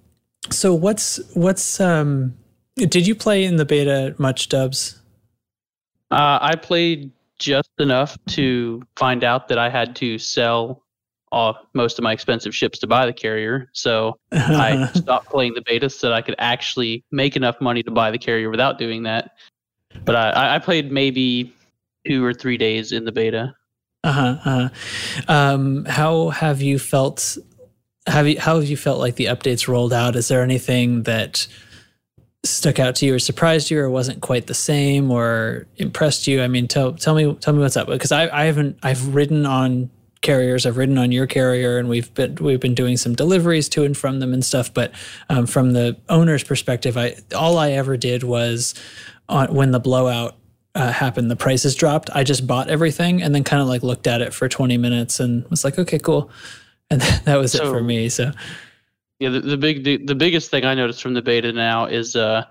so 0.50 0.74
what's 0.74 1.20
what's 1.34 1.80
um 1.80 2.34
did 2.76 3.06
you 3.06 3.14
play 3.14 3.44
in 3.44 3.56
the 3.56 3.64
beta 3.64 4.14
much 4.18 4.48
dubs? 4.48 5.00
Uh, 6.10 6.38
I 6.40 6.54
played 6.56 7.10
just 7.38 7.70
enough 7.78 8.16
to 8.28 8.82
find 8.96 9.24
out 9.24 9.48
that 9.48 9.58
I 9.58 9.68
had 9.70 9.96
to 9.96 10.18
sell 10.18 10.83
all, 11.34 11.58
most 11.74 11.98
of 11.98 12.02
my 12.02 12.12
expensive 12.12 12.54
ships 12.54 12.78
to 12.78 12.86
buy 12.86 13.04
the 13.06 13.12
carrier. 13.12 13.68
So 13.72 14.16
I 14.32 14.86
stopped 14.94 15.28
playing 15.28 15.54
the 15.54 15.62
beta 15.62 15.90
so 15.90 16.08
that 16.08 16.14
I 16.14 16.22
could 16.22 16.36
actually 16.38 17.04
make 17.10 17.36
enough 17.36 17.60
money 17.60 17.82
to 17.82 17.90
buy 17.90 18.10
the 18.10 18.18
carrier 18.18 18.50
without 18.50 18.78
doing 18.78 19.02
that. 19.02 19.32
But 20.04 20.16
I, 20.16 20.56
I 20.56 20.58
played 20.60 20.92
maybe 20.92 21.52
two 22.06 22.24
or 22.24 22.32
three 22.32 22.56
days 22.56 22.92
in 22.92 23.04
the 23.04 23.12
beta. 23.12 23.54
Uh-huh, 24.04 24.36
uh-huh. 24.44 24.68
Um, 25.28 25.84
how 25.86 26.30
have 26.30 26.62
you 26.62 26.78
felt? 26.78 27.36
Have 28.06 28.28
you 28.28 28.38
how 28.38 28.56
have 28.56 28.68
you 28.68 28.76
felt 28.76 29.00
like 29.00 29.16
the 29.16 29.26
updates 29.26 29.66
rolled 29.66 29.92
out? 29.92 30.14
Is 30.14 30.28
there 30.28 30.42
anything 30.42 31.04
that 31.04 31.46
stuck 32.44 32.78
out 32.78 32.96
to 32.96 33.06
you 33.06 33.14
or 33.14 33.18
surprised 33.18 33.70
you 33.70 33.80
or 33.80 33.88
wasn't 33.88 34.20
quite 34.20 34.46
the 34.46 34.54
same 34.54 35.10
or 35.10 35.66
impressed 35.76 36.26
you? 36.26 36.42
I 36.42 36.48
mean, 36.48 36.68
tell 36.68 36.92
tell 36.92 37.14
me 37.14 37.34
tell 37.36 37.54
me 37.54 37.60
what's 37.60 37.78
up 37.78 37.88
because 37.88 38.12
I 38.12 38.28
I 38.28 38.44
haven't 38.44 38.78
I've 38.82 39.14
ridden 39.14 39.46
on 39.46 39.90
carriers. 40.24 40.66
I've 40.66 40.76
ridden 40.76 40.98
on 40.98 41.12
your 41.12 41.28
carrier, 41.28 41.78
and 41.78 41.88
we've 41.88 42.12
been 42.14 42.34
we've 42.36 42.58
been 42.58 42.74
doing 42.74 42.96
some 42.96 43.14
deliveries 43.14 43.68
to 43.70 43.84
and 43.84 43.96
from 43.96 44.18
them 44.18 44.32
and 44.32 44.44
stuff. 44.44 44.74
But 44.74 44.92
um, 45.28 45.46
from 45.46 45.72
the 45.72 45.96
owner's 46.08 46.42
perspective, 46.42 46.96
I 46.96 47.14
all 47.36 47.58
I 47.58 47.70
ever 47.72 47.96
did 47.96 48.24
was 48.24 48.74
on, 49.28 49.54
when 49.54 49.70
the 49.70 49.78
blowout 49.78 50.36
uh, 50.74 50.90
happened, 50.90 51.30
the 51.30 51.36
prices 51.36 51.76
dropped. 51.76 52.10
I 52.12 52.24
just 52.24 52.46
bought 52.46 52.68
everything 52.68 53.22
and 53.22 53.32
then 53.32 53.44
kind 53.44 53.62
of 53.62 53.68
like 53.68 53.84
looked 53.84 54.08
at 54.08 54.20
it 54.20 54.34
for 54.34 54.48
20 54.48 54.76
minutes 54.76 55.20
and 55.20 55.48
was 55.48 55.62
like, 55.62 55.78
okay, 55.78 56.00
cool, 56.00 56.30
and 56.90 57.00
that 57.00 57.36
was 57.36 57.52
so, 57.52 57.64
it 57.64 57.70
for 57.70 57.82
me. 57.82 58.08
So 58.08 58.32
yeah, 59.20 59.28
the, 59.28 59.40
the 59.40 59.56
big 59.56 59.84
the, 59.84 59.98
the 59.98 60.14
biggest 60.14 60.50
thing 60.50 60.64
I 60.64 60.74
noticed 60.74 61.00
from 61.00 61.14
the 61.14 61.22
beta 61.22 61.52
now 61.52 61.86
is 61.86 62.16
uh 62.16 62.44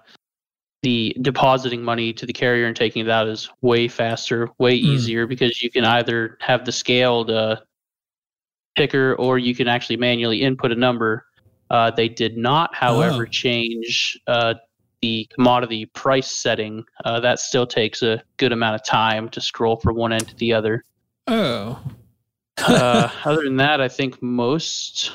the 0.84 1.16
depositing 1.22 1.82
money 1.82 2.12
to 2.12 2.26
the 2.26 2.34
carrier 2.34 2.68
and 2.68 2.76
taking 2.76 3.06
it 3.06 3.10
out 3.10 3.28
is 3.28 3.50
way 3.62 3.88
faster, 3.88 4.50
way 4.60 4.78
mm. 4.78 4.84
easier 4.84 5.26
because 5.26 5.64
you 5.64 5.72
can 5.72 5.86
either 5.86 6.38
have 6.42 6.66
the 6.66 6.72
scaled 6.72 7.32
uh, 7.32 7.56
picker 8.76 9.16
or 9.16 9.40
you 9.40 9.56
can 9.56 9.68
actually 9.68 9.96
manually 9.98 10.42
input 10.42 10.72
a 10.72 10.76
number. 10.76 11.26
Uh, 11.70 11.90
they 11.90 12.10
did 12.10 12.38
not, 12.38 12.76
however, 12.76 13.24
oh. 13.24 13.26
change 13.26 14.20
uh, 14.28 14.54
the 15.02 15.26
commodity 15.34 15.86
price 15.86 16.30
setting. 16.30 16.84
Uh, 17.06 17.20
that 17.22 17.40
still 17.40 17.66
takes 17.66 18.04
a 18.04 18.22
good 18.36 18.52
amount 18.52 18.76
of 18.76 18.84
time 18.86 19.30
to 19.30 19.40
scroll 19.40 19.78
from 19.78 19.96
one 19.96 20.12
end 20.12 20.28
to 20.28 20.36
the 20.36 20.54
other. 20.54 20.84
Oh. 21.28 21.82
Uh, 22.58 23.10
other 23.26 23.44
than 23.44 23.56
that, 23.56 23.80
I 23.80 23.88
think 23.88 24.22
most 24.22 25.14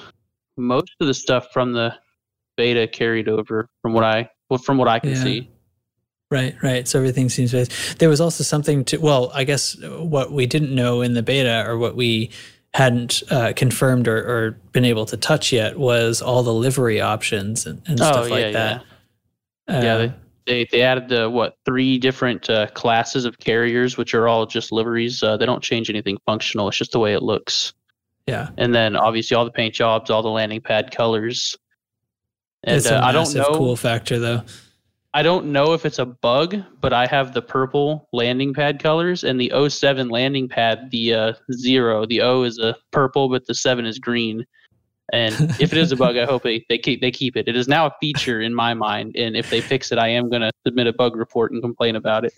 most 0.57 0.93
of 0.99 1.07
the 1.07 1.15
stuff 1.15 1.53
from 1.53 1.73
the 1.73 1.95
beta 2.57 2.89
carried 2.89 3.29
over 3.29 3.69
from 3.83 3.93
what 3.93 4.03
I 4.03 4.31
well, 4.49 4.59
from 4.59 4.79
what 4.79 4.89
I 4.89 4.99
can 4.99 5.11
yeah. 5.11 5.23
see. 5.23 5.51
Right, 6.30 6.54
right. 6.62 6.87
So 6.87 6.99
everything 6.99 7.30
seems 7.30 7.52
there 7.97 8.08
was 8.08 8.20
also 8.20 8.44
something 8.44 8.85
to 8.87 8.99
well, 8.99 9.30
I 9.32 9.44
guess 9.44 9.82
what 9.82 10.30
we 10.30 10.47
didn't 10.47 10.75
know 10.75 11.00
in 11.00 11.14
the 11.14 11.23
beta 11.23 11.64
or 11.66 11.78
what 11.78 11.97
we 11.97 12.30
hadn't 12.75 13.23
uh, 13.30 13.54
confirmed 13.56 14.06
or, 14.06 14.18
or, 14.18 14.50
been 14.73 14.85
able 14.85 15.06
to 15.06 15.16
touch 15.16 15.52
yet 15.52 15.78
was 15.78 16.20
all 16.20 16.42
the 16.42 16.52
livery 16.52 17.00
options 17.00 17.66
and, 17.66 17.80
and 17.87 17.99
oh, 18.00 18.04
stuff 18.04 18.28
yeah, 18.28 18.35
like 18.35 18.52
that. 18.52 18.85
Yeah, 19.68 19.78
uh, 19.78 19.82
yeah 19.82 19.97
they, 19.97 20.14
they, 20.47 20.68
they 20.70 20.82
added 20.82 21.08
the 21.08 21.30
what 21.30 21.56
three 21.64 21.99
different 21.99 22.50
uh, 22.50 22.66
classes 22.68 23.25
of 23.25 23.38
carriers, 23.38 23.97
which 23.97 24.14
are 24.14 24.28
all 24.28 24.44
just 24.44 24.70
liveries. 24.70 25.23
Uh, 25.23 25.38
they 25.38 25.47
don't 25.47 25.62
change 25.62 25.88
anything 25.88 26.18
functional. 26.26 26.68
It's 26.68 26.76
just 26.76 26.92
the 26.92 26.99
way 26.99 27.14
it 27.14 27.23
looks. 27.23 27.73
Yeah. 28.26 28.50
And 28.58 28.75
then 28.75 28.97
obviously 28.97 29.35
all 29.35 29.47
the 29.47 29.50
paint 29.50 29.75
jobs, 29.75 30.11
all 30.11 30.23
the 30.23 30.28
landing 30.28 30.61
pad 30.61 30.94
colors. 30.94 31.56
And 32.64 32.76
it's 32.76 32.87
a 32.87 33.02
uh, 33.02 33.06
I 33.06 33.12
don't 33.12 33.35
know 33.35 33.54
cool 33.54 33.76
factor 33.76 34.18
though. 34.18 34.42
I 35.15 35.23
don't 35.23 35.47
know 35.47 35.73
if 35.73 35.87
it's 35.87 35.99
a 35.99 36.05
bug, 36.05 36.57
but 36.81 36.93
I 36.93 37.07
have 37.07 37.33
the 37.33 37.43
purple 37.43 38.09
landing 38.12 38.53
pad 38.53 38.81
colors 38.81 39.25
and 39.25 39.41
the 39.41 39.50
07 39.69 40.11
landing 40.11 40.49
pad, 40.49 40.91
the 40.91 41.15
uh, 41.15 41.33
zero. 41.53 42.05
The 42.07 42.21
O 42.21 42.43
is 42.43 42.59
a 42.59 42.77
purple, 42.91 43.29
but 43.29 43.47
the 43.47 43.55
seven 43.55 43.87
is 43.87 43.99
green. 43.99 44.45
And 45.12 45.35
if 45.61 45.73
it 45.73 45.79
is 45.79 45.93
a 45.93 45.97
bug, 45.97 46.19
I 46.19 46.27
hope 46.27 46.43
they, 46.43 46.65
they 46.69 46.77
keep 46.77 47.00
they 47.00 47.11
keep 47.11 47.37
it. 47.37 47.49
It 47.49 47.57
is 47.57 47.69
now 47.69 47.87
a 47.87 47.93
feature 48.00 48.43
in 48.43 48.55
my 48.55 48.75
mind, 48.75 49.17
and 49.17 49.35
if 49.37 49.49
they 49.49 49.62
fix 49.62 49.91
it, 49.93 49.99
I 49.99 50.09
am 50.09 50.29
going 50.29 50.43
to 50.43 50.53
submit 50.67 50.87
a 50.87 50.93
bug 50.93 51.17
report 51.17 51.53
and 51.53 51.62
complain 51.62 51.97
about 51.97 52.27
it 52.27 52.35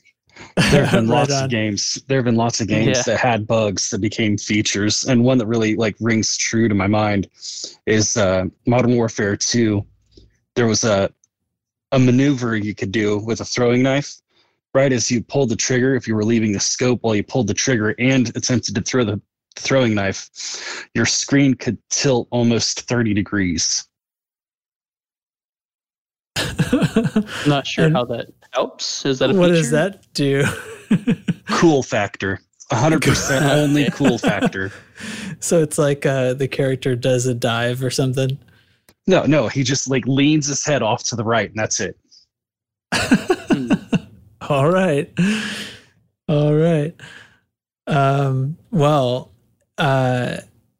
there 0.70 0.84
have 0.84 0.92
been 0.92 1.08
right 1.08 1.20
lots 1.20 1.32
on. 1.32 1.44
of 1.44 1.50
games. 1.50 2.02
There 2.06 2.18
have 2.18 2.24
been 2.24 2.36
lots 2.36 2.60
of 2.60 2.68
games 2.68 2.98
yeah. 2.98 3.02
that 3.06 3.18
had 3.18 3.46
bugs 3.46 3.90
that 3.90 4.00
became 4.00 4.36
features, 4.36 5.04
and 5.04 5.24
one 5.24 5.38
that 5.38 5.46
really 5.46 5.76
like 5.76 5.96
rings 6.00 6.36
true 6.36 6.68
to 6.68 6.74
my 6.74 6.86
mind 6.86 7.28
is 7.86 8.16
uh, 8.16 8.44
Modern 8.66 8.96
Warfare 8.96 9.36
Two. 9.36 9.84
There 10.54 10.66
was 10.66 10.84
a 10.84 11.10
a 11.92 11.98
maneuver 11.98 12.56
you 12.56 12.74
could 12.74 12.92
do 12.92 13.18
with 13.18 13.40
a 13.40 13.44
throwing 13.44 13.82
knife 13.82 14.16
right 14.74 14.92
as 14.92 15.10
you 15.10 15.22
pulled 15.22 15.48
the 15.48 15.56
trigger, 15.56 15.94
if 15.96 16.06
you 16.06 16.14
were 16.14 16.24
leaving 16.24 16.52
the 16.52 16.60
scope 16.60 17.00
while 17.02 17.14
you 17.14 17.24
pulled 17.24 17.48
the 17.48 17.54
trigger 17.54 17.94
and 17.98 18.28
attempted 18.36 18.74
to 18.74 18.80
throw 18.82 19.02
the 19.04 19.20
throwing 19.56 19.94
knife, 19.94 20.30
your 20.94 21.06
screen 21.06 21.54
could 21.54 21.76
tilt 21.90 22.28
almost 22.30 22.82
30 22.82 23.12
degrees. 23.14 23.84
Not 27.46 27.66
sure 27.66 27.86
And- 27.86 27.96
how 27.96 28.04
that 28.06 28.28
helps. 28.52 29.04
Is 29.04 29.18
that 29.18 29.30
a 29.30 29.34
what 29.34 29.50
feature? 29.50 29.56
does 29.56 29.70
that 29.70 30.12
do? 30.14 30.44
Cool 31.50 31.82
factor. 31.82 32.40
100% 32.72 33.42
only 33.52 33.90
cool 33.90 34.18
factor. 34.18 34.72
so 35.40 35.60
it's 35.62 35.78
like 35.78 36.06
uh, 36.06 36.32
the 36.34 36.46
character 36.48 36.94
does 36.96 37.26
a 37.26 37.34
dive 37.34 37.82
or 37.82 37.90
something. 37.90 38.38
No, 39.10 39.24
no, 39.24 39.48
he 39.48 39.64
just 39.64 39.90
like 39.90 40.06
leans 40.06 40.46
his 40.46 40.64
head 40.64 40.82
off 40.82 41.02
to 41.04 41.16
the 41.16 41.24
right 41.24 41.50
and 41.50 41.58
that's 41.58 41.80
it. 41.80 41.98
All 44.48 44.70
right. 44.70 45.12
All 46.28 46.54
right. 46.54 46.94
Um, 47.88 48.56
well, 48.70 49.32
uh, 49.78 50.36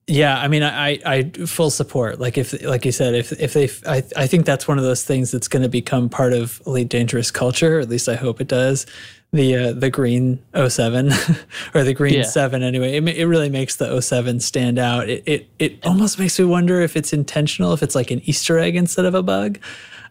yeah, 0.07 0.39
I 0.39 0.47
mean, 0.47 0.63
I, 0.63 1.01
I, 1.05 1.25
full 1.45 1.71
support. 1.71 2.21
Like 2.21 2.39
if, 2.39 2.63
like 2.63 2.85
you 2.85 2.93
said, 2.93 3.17
if, 3.17 3.33
if 3.33 3.53
they, 3.53 3.69
I, 3.85 4.05
I 4.17 4.29
think 4.29 4.47
that's 4.47 4.69
one 4.69 4.79
of 4.79 4.85
those 4.85 5.03
things 5.03 5.33
that's 5.33 5.49
going 5.49 5.63
to 5.65 5.69
become 5.69 6.09
part 6.09 6.33
of 6.33 6.63
Elite 6.69 6.89
Dangerous 6.89 7.33
culture. 7.33 7.81
At 7.81 7.89
least 7.89 8.09
I 8.09 8.15
hope 8.15 8.41
it 8.41 8.47
does. 8.47 8.87
The, 9.33 9.57
uh, 9.57 9.73
the 9.73 9.91
green 9.91 10.41
07 10.55 11.13
or 11.75 11.85
the 11.85 11.95
green 11.95 12.15
Yeah. 12.15 12.23
7 12.23 12.63
anyway. 12.65 12.97
It, 12.97 13.09
it 13.09 13.27
really 13.27 13.49
makes 13.49 13.77
the 13.77 14.01
07 14.01 14.41
stand 14.41 14.77
out. 14.79 15.09
It, 15.09 15.23
it, 15.27 15.49
it 15.61 15.87
almost 15.87 16.19
makes 16.19 16.37
me 16.39 16.45
wonder 16.47 16.81
if 16.81 16.97
it's 16.97 17.13
intentional, 17.13 17.73
if 17.73 17.81
it's 17.83 17.95
like 17.95 18.11
an 18.11 18.21
Easter 18.25 18.59
egg 18.59 18.75
instead 18.75 19.05
of 19.05 19.15
a 19.15 19.23
bug. 19.23 19.59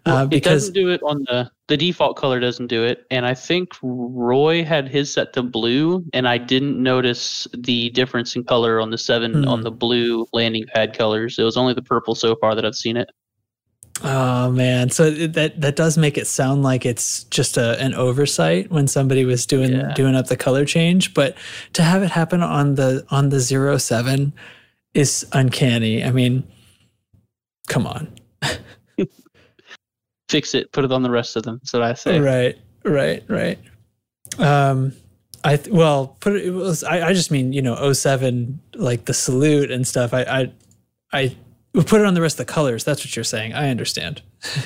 Uh, 0.05 0.23
it 0.23 0.29
because 0.29 0.69
doesn't 0.69 0.73
do 0.73 0.89
it 0.89 1.01
on 1.03 1.17
the 1.27 1.51
the 1.67 1.75
default 1.75 2.15
color 2.15 2.39
doesn't 2.39 2.67
do 2.67 2.85
it 2.85 3.05
and 3.11 3.25
i 3.25 3.33
think 3.33 3.73
roy 3.83 4.63
had 4.63 4.87
his 4.87 5.11
set 5.13 5.33
to 5.33 5.43
blue 5.43 6.03
and 6.13 6.25
i 6.25 6.37
didn't 6.37 6.81
notice 6.81 7.45
the 7.57 7.89
difference 7.89 8.33
in 8.33 8.43
color 8.45 8.79
on 8.79 8.91
the 8.91 8.97
seven 8.97 9.43
Hmm. 9.43 9.49
on 9.49 9.61
the 9.61 9.69
blue 9.71 10.25
landing 10.31 10.65
pad 10.73 10.97
colors 10.97 11.37
it 11.37 11.43
was 11.43 11.57
only 11.57 11.73
the 11.73 11.81
purple 11.81 12.15
so 12.15 12.33
far 12.37 12.55
that 12.55 12.65
i've 12.65 12.75
seen 12.75 12.95
it 12.95 13.09
Oh 14.01 14.49
man, 14.51 14.89
so 14.91 15.11
that 15.11 15.59
that 15.59 15.75
does 15.75 15.97
make 15.97 16.17
it 16.17 16.25
sound 16.27 16.63
like 16.63 16.85
it's 16.85 17.23
just 17.25 17.57
a, 17.57 17.77
an 17.81 17.93
oversight 17.93 18.71
when 18.71 18.87
somebody 18.87 19.25
was 19.25 19.45
doing 19.45 19.73
Yeah. 19.73 19.93
doing 19.93 20.15
up 20.15 20.27
the 20.27 20.37
color 20.37 20.63
change, 20.63 21.13
but 21.13 21.35
to 21.73 21.83
have 21.83 22.01
it 22.01 22.11
happen 22.11 22.41
on 22.41 22.75
the 22.75 23.05
on 23.09 23.29
the 23.29 23.39
zero 23.41 23.77
seven 23.77 24.31
is 24.93 25.25
uncanny. 25.33 26.03
I 26.03 26.11
mean, 26.11 26.47
come 27.67 27.85
on, 27.85 28.07
fix 30.29 30.53
it 30.55 30.71
put 30.71 30.85
it 30.85 30.91
on 30.91 31.01
the 31.03 31.09
rest 31.09 31.35
of 31.35 31.43
them 31.43 31.59
that's 31.61 31.73
what 31.73 31.81
i 31.81 31.93
say 31.93 32.19
right, 32.19 32.57
right, 32.85 33.23
right. 33.27 33.59
Um, 34.37 34.93
I 35.43 35.57
th- 35.57 35.73
well, 35.73 36.15
put 36.19 36.35
it, 36.35 36.45
it 36.45 36.51
was. 36.51 36.83
I, 36.83 37.07
I 37.09 37.13
just 37.13 37.31
mean 37.31 37.51
you 37.51 37.61
know 37.61 37.91
07, 37.93 38.59
like 38.75 39.05
the 39.05 39.13
salute 39.13 39.71
and 39.71 39.87
stuff. 39.87 40.13
I 40.13 40.21
I 40.21 40.51
I 41.11 41.35
we 41.73 41.83
put 41.83 42.01
it 42.01 42.07
on 42.07 42.13
the 42.13 42.21
rest 42.21 42.39
of 42.39 42.45
the 42.45 42.53
colors. 42.53 42.83
That's 42.83 43.01
what 43.01 43.15
you're 43.15 43.23
saying. 43.23 43.53
I 43.53 43.69
understand. 43.69 44.21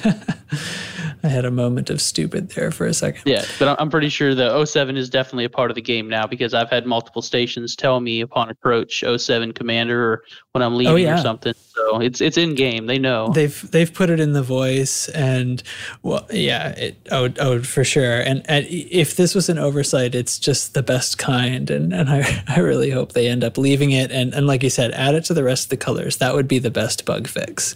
I 1.26 1.30
had 1.30 1.46
a 1.46 1.52
moment 1.52 1.90
of 1.90 2.02
stupid 2.02 2.50
there 2.50 2.70
for 2.70 2.86
a 2.86 2.94
second. 2.94 3.22
Yeah, 3.26 3.46
but 3.58 3.80
I'm- 3.80 3.90
pretty 3.90 4.10
sure 4.10 4.36
the 4.36 4.66
07 4.66 4.98
is 4.98 5.10
definitely 5.10 5.46
a 5.46 5.50
part 5.50 5.72
of 5.72 5.76
the 5.76 5.82
game 5.82 6.10
now 6.10 6.26
because 6.28 6.54
I've 6.54 6.70
had 6.70 6.86
multiple 6.86 7.22
stations 7.22 7.76
tell 7.76 8.00
me 8.02 8.22
upon 8.22 8.50
approach 8.50 9.04
07 9.18 9.54
commander 9.54 10.04
or 10.14 10.24
when 10.52 10.62
I'm 10.64 10.76
leaving 10.76 10.94
Oh, 10.94 10.96
yeah. 10.98 11.20
or 11.20 11.22
something. 11.22 11.54
So 11.74 12.02
it's 12.02 12.22
it's 12.22 12.38
in 12.38 12.56
game. 12.56 12.88
They 12.88 12.98
know. 13.00 13.30
They've 13.30 13.72
they've 13.72 13.92
put 13.94 14.10
it 14.10 14.20
in 14.20 14.34
the 14.34 14.44
voice, 14.44 15.10
and 15.10 15.62
well, 16.02 16.28
yeah, 16.32 16.70
it 16.70 16.98
oh 17.12 17.30
oh 17.40 17.62
for 17.62 17.84
sure. 17.84 18.20
And, 18.20 18.42
and 18.50 18.66
if 18.70 19.16
this 19.16 19.34
was 19.36 19.48
an 19.50 19.58
oversight, 19.58 20.14
it's 20.16 20.38
just 20.40 20.74
the 20.74 20.84
best 20.84 21.18
kind, 21.18 21.70
and 21.70 21.94
and 21.94 22.10
I 22.10 22.44
I 22.48 22.60
really 22.60 22.90
hope 22.92 23.14
they 23.14 23.28
end 23.28 23.44
up 23.44 23.58
leaving 23.58 23.92
it, 23.92 24.12
and 24.12 24.34
and 24.34 24.46
like 24.46 24.62
you 24.64 24.70
said, 24.70 24.92
add 24.92 25.16
it 25.16 25.24
to 25.26 25.34
the 25.34 25.44
rest 25.44 25.66
of 25.66 25.70
the 25.70 25.78
colors. 25.78 26.18
That 26.18 26.36
would 26.36 26.48
be 26.48 26.60
the 26.60 26.72
best 26.72 27.06
bug 27.06 27.28
fix. 27.28 27.76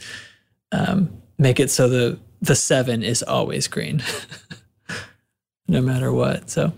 Um, 0.71 1.09
make 1.37 1.59
it 1.59 1.69
so 1.69 1.87
the 1.87 2.19
the 2.41 2.55
seven 2.55 3.03
is 3.03 3.23
always 3.23 3.67
green. 3.67 4.03
no 5.67 5.81
matter 5.81 6.11
what. 6.11 6.49
So 6.49 6.71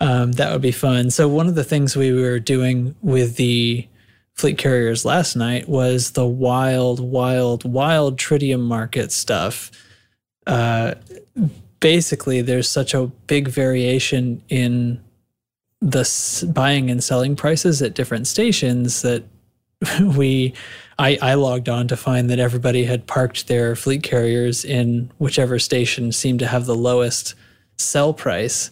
um, 0.00 0.32
that 0.32 0.52
would 0.52 0.62
be 0.62 0.72
fun. 0.72 1.10
So 1.10 1.28
one 1.28 1.48
of 1.48 1.54
the 1.54 1.64
things 1.64 1.96
we 1.96 2.12
were 2.12 2.38
doing 2.38 2.94
with 3.02 3.36
the 3.36 3.86
fleet 4.34 4.58
carriers 4.58 5.04
last 5.04 5.34
night 5.34 5.68
was 5.68 6.12
the 6.12 6.26
wild, 6.26 7.00
wild, 7.00 7.70
wild 7.70 8.16
tritium 8.16 8.60
market 8.60 9.10
stuff. 9.10 9.70
Uh, 10.46 10.94
basically, 11.80 12.40
there's 12.40 12.68
such 12.68 12.94
a 12.94 13.06
big 13.26 13.48
variation 13.48 14.42
in 14.48 15.02
the 15.80 16.50
buying 16.54 16.90
and 16.90 17.02
selling 17.02 17.36
prices 17.36 17.82
at 17.82 17.94
different 17.94 18.26
stations 18.26 19.02
that 19.02 19.24
we 20.00 20.54
I, 20.98 21.16
I 21.22 21.34
logged 21.34 21.68
on 21.68 21.86
to 21.88 21.96
find 21.96 22.28
that 22.30 22.40
everybody 22.40 22.84
had 22.84 23.06
parked 23.06 23.46
their 23.46 23.76
fleet 23.76 24.02
carriers 24.02 24.64
in 24.64 25.10
whichever 25.18 25.58
station 25.58 26.10
seemed 26.10 26.40
to 26.40 26.46
have 26.46 26.66
the 26.66 26.74
lowest 26.74 27.34
sell 27.76 28.12
price 28.12 28.70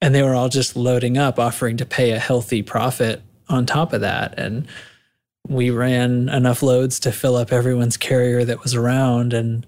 and 0.00 0.14
they 0.14 0.22
were 0.22 0.34
all 0.34 0.48
just 0.48 0.76
loading 0.76 1.16
up 1.16 1.38
offering 1.38 1.76
to 1.76 1.86
pay 1.86 2.10
a 2.10 2.18
healthy 2.18 2.62
profit 2.62 3.22
on 3.48 3.66
top 3.66 3.92
of 3.92 4.00
that 4.00 4.36
and 4.38 4.66
we 5.48 5.70
ran 5.70 6.28
enough 6.28 6.62
loads 6.62 7.00
to 7.00 7.12
fill 7.12 7.36
up 7.36 7.52
everyone's 7.52 7.96
carrier 7.96 8.44
that 8.44 8.62
was 8.62 8.74
around 8.74 9.32
and 9.32 9.66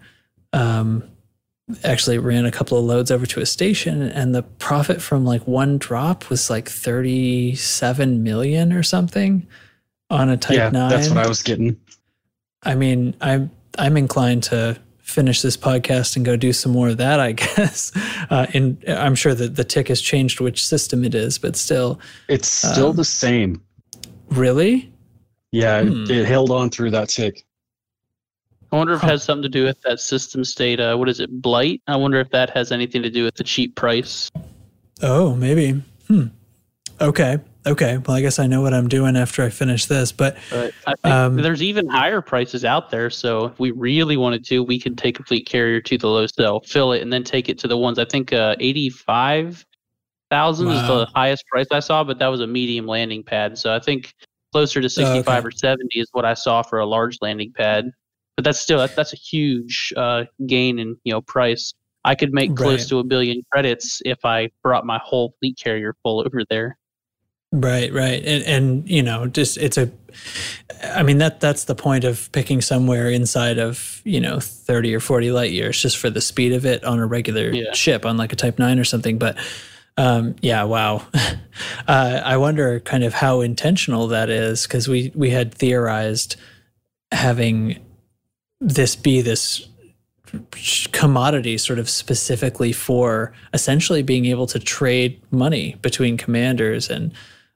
um, 0.52 1.04
actually 1.84 2.18
ran 2.18 2.44
a 2.44 2.50
couple 2.50 2.78
of 2.78 2.84
loads 2.84 3.10
over 3.10 3.26
to 3.26 3.40
a 3.40 3.46
station 3.46 4.02
and 4.02 4.34
the 4.34 4.42
profit 4.42 5.00
from 5.00 5.24
like 5.24 5.46
one 5.46 5.78
drop 5.78 6.28
was 6.28 6.50
like 6.50 6.68
37 6.68 8.22
million 8.22 8.72
or 8.72 8.82
something 8.82 9.46
on 10.10 10.28
a 10.28 10.36
type 10.36 10.56
yeah, 10.56 10.70
9 10.70 10.90
that's 10.90 11.08
what 11.08 11.18
I 11.18 11.28
was 11.28 11.42
getting. 11.42 11.76
I 12.62 12.74
mean, 12.74 13.14
I'm 13.20 13.50
I'm 13.78 13.96
inclined 13.96 14.42
to 14.44 14.78
finish 15.00 15.42
this 15.42 15.56
podcast 15.56 16.16
and 16.16 16.24
go 16.24 16.36
do 16.36 16.52
some 16.52 16.72
more 16.72 16.88
of 16.88 16.96
that. 16.98 17.20
I 17.20 17.32
guess. 17.42 17.92
Uh, 18.30 18.46
and 18.54 18.82
I'm 18.88 19.14
sure 19.14 19.34
that 19.34 19.56
the 19.56 19.64
tick 19.64 19.88
has 19.88 20.00
changed 20.00 20.40
which 20.40 20.64
system 20.66 21.04
it 21.04 21.14
is, 21.14 21.38
but 21.38 21.56
still, 21.56 21.98
It's 22.28 22.48
still 22.48 22.90
Um, 22.90 22.96
the 22.96 23.04
same. 23.04 23.60
really, 24.30 24.90
Yeah, 25.50 25.80
it- 25.80 25.88
Hmm. 25.88 26.04
it, 26.10 26.24
held 26.26 26.50
on 26.50 26.70
through 26.70 26.92
that 26.92 27.08
tick. 27.10 27.44
I 28.70 28.76
wonder 28.76 28.94
if 28.94 29.02
it 29.04 29.06
has 29.06 29.22
something 29.22 29.42
to 29.42 29.50
do 29.50 29.64
with 29.64 29.78
that 29.82 30.00
system 30.00 30.44
state. 30.44 30.80
Uh, 30.80 30.96
what 30.96 31.10
is 31.10 31.20
it, 31.20 31.42
blight? 31.42 31.82
I 31.86 31.96
wonder 31.96 32.18
if 32.20 32.30
that 32.30 32.48
has 32.50 32.72
anything 32.72 33.02
to 33.02 33.10
do 33.10 33.24
with 33.24 33.34
the 33.34 33.44
cheap 33.44 33.74
price. 33.74 34.30
oh, 35.02 35.34
maybe. 35.36 35.82
Hmm. 36.08 36.28
Okay. 37.00 37.38
Okay. 37.66 37.98
Well, 37.98 38.16
I 38.16 38.20
guess 38.20 38.38
I 38.38 38.46
know 38.46 38.60
what 38.60 38.74
I'm 38.74 38.88
doing 38.88 39.16
after 39.16 39.42
I 39.42 39.48
finish 39.48 39.86
this. 39.86 40.10
But 40.10 40.36
think 40.38 40.74
Um, 41.04 41.36
there's 41.36 41.62
even 41.62 41.88
higher 41.88 42.20
prices 42.20 42.64
out 42.64 42.90
there. 42.90 43.08
So 43.08 43.46
if 43.46 43.58
we 43.60 43.70
really 43.70 44.16
wanted 44.16 44.44
to, 44.46 44.64
we 44.64 44.80
could 44.80 44.98
take 44.98 45.20
a 45.20 45.22
fleet 45.22 45.46
carrier 45.46 45.80
to 45.80 45.98
the 45.98 46.08
low 46.08 46.26
sell, 46.26 46.60
fill 46.60 46.92
it, 46.92 47.02
and 47.02 47.12
then 47.12 47.22
take 47.22 47.48
it 47.48 47.58
to 47.60 47.68
the 47.68 47.76
ones. 47.76 47.98
I 47.98 48.04
think 48.04 48.32
uh, 48.32 48.56
eighty-five 48.58 49.64
thousand 50.30 50.68
is 50.68 50.86
the 50.88 51.06
highest 51.14 51.46
price 51.46 51.66
I 51.70 51.80
saw, 51.80 52.02
but 52.02 52.18
that 52.18 52.28
was 52.28 52.40
a 52.40 52.46
medium 52.46 52.86
landing 52.86 53.22
pad. 53.22 53.58
So 53.58 53.74
I 53.74 53.78
think 53.78 54.12
closer 54.52 54.80
to 54.80 54.88
sixty-five 54.88 55.38
okay. 55.38 55.48
or 55.48 55.50
seventy 55.52 56.00
is 56.00 56.08
what 56.12 56.24
I 56.24 56.34
saw 56.34 56.62
for 56.62 56.80
a 56.80 56.86
large 56.86 57.18
landing 57.20 57.52
pad. 57.52 57.90
But 58.36 58.44
that's 58.44 58.58
still 58.58 58.78
that, 58.78 58.96
that's 58.96 59.12
a 59.12 59.16
huge 59.16 59.92
uh, 59.96 60.24
gain 60.46 60.78
in 60.78 60.96
you 61.04 61.12
know 61.12 61.20
price. 61.20 61.74
I 62.04 62.16
could 62.16 62.32
make 62.32 62.56
close 62.56 62.80
Right. 62.80 62.88
to 62.88 62.98
a 62.98 63.04
billion 63.04 63.42
credits 63.52 64.02
if 64.04 64.24
I 64.24 64.50
brought 64.64 64.84
my 64.84 64.98
whole 65.04 65.34
fleet 65.38 65.56
carrier 65.62 65.94
full 66.02 66.20
over 66.26 66.42
there. 66.50 66.76
Right, 67.54 67.92
right, 67.92 68.24
and 68.24 68.42
and 68.44 68.88
you 68.90 69.02
know, 69.02 69.26
just 69.26 69.58
it's 69.58 69.76
a. 69.76 69.90
I 70.84 71.02
mean 71.02 71.18
that 71.18 71.38
that's 71.38 71.64
the 71.64 71.74
point 71.74 72.04
of 72.04 72.32
picking 72.32 72.60
somewhere 72.62 73.10
inside 73.10 73.58
of 73.58 74.00
you 74.04 74.20
know 74.20 74.40
thirty 74.40 74.94
or 74.94 75.00
forty 75.00 75.30
light 75.30 75.50
years, 75.52 75.80
just 75.80 75.98
for 75.98 76.08
the 76.08 76.22
speed 76.22 76.54
of 76.54 76.64
it 76.64 76.82
on 76.82 76.98
a 76.98 77.06
regular 77.06 77.50
Yeah. 77.52 77.72
ship, 77.74 78.06
on 78.06 78.16
like 78.16 78.32
a 78.32 78.36
Type 78.36 78.58
Nine 78.58 78.78
or 78.78 78.84
something. 78.84 79.18
But 79.18 79.36
um, 79.98 80.34
yeah, 80.40 80.62
wow. 80.64 81.06
uh, 81.86 82.22
I 82.24 82.38
wonder 82.38 82.80
kind 82.80 83.04
of 83.04 83.12
how 83.12 83.42
intentional 83.42 84.06
that 84.08 84.30
is 84.30 84.62
because 84.66 84.88
we 84.88 85.12
we 85.14 85.28
had 85.28 85.52
theorized 85.52 86.36
having 87.12 87.84
this 88.62 88.96
be 88.96 89.20
this 89.20 89.68
commodity 90.92 91.58
sort 91.58 91.78
of 91.78 91.90
specifically 91.90 92.72
for 92.72 93.34
essentially 93.52 94.02
being 94.02 94.24
able 94.24 94.46
to 94.46 94.58
trade 94.58 95.20
money 95.30 95.76
between 95.82 96.16
commanders 96.16 96.88
and 96.88 97.12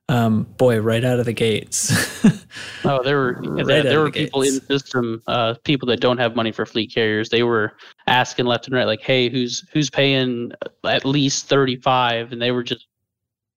um, 0.08 0.44
boy 0.56 0.80
right 0.80 1.04
out 1.04 1.18
of 1.18 1.24
the 1.26 1.32
gates 1.32 1.92
Oh, 2.84 3.02
there 3.02 3.16
were 3.16 3.32
Right 3.42 3.66
there, 3.66 3.82
there 3.82 4.00
were 4.00 4.10
the 4.10 4.24
people 4.24 4.42
in 4.42 4.52
gates. 4.52 4.66
the 4.66 4.78
system, 4.78 5.22
uh, 5.26 5.54
people 5.64 5.88
that 5.88 6.00
don't 6.00 6.18
have 6.18 6.36
money 6.36 6.52
for 6.52 6.64
fleet 6.64 6.92
carriers. 6.94 7.28
They 7.28 7.42
were 7.42 7.76
asking 8.06 8.46
left 8.46 8.66
and 8.66 8.76
right, 8.76 8.86
like, 8.86 9.02
"Hey, 9.02 9.28
who's 9.28 9.64
who's 9.72 9.90
paying 9.90 10.52
at 10.84 11.04
least 11.04 11.48
thirty 11.48 11.76
five? 11.76 12.32
And 12.32 12.40
they 12.40 12.52
were 12.52 12.62
just 12.62 12.86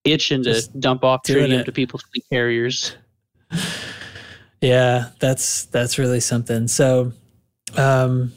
itching 0.04 0.42
to 0.44 0.62
dump 0.80 1.04
off 1.04 1.22
tritium 1.22 1.64
to 1.64 1.72
people's 1.72 2.02
fleet 2.02 2.24
carriers. 2.30 2.96
yeah 4.60 5.10
that's 5.20 5.64
that's 5.66 5.98
really 5.98 6.20
something 6.20 6.68
so 6.68 7.12
um 7.76 8.30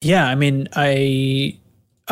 yeah 0.00 0.26
i 0.26 0.34
mean 0.34 0.66
i 0.74 1.56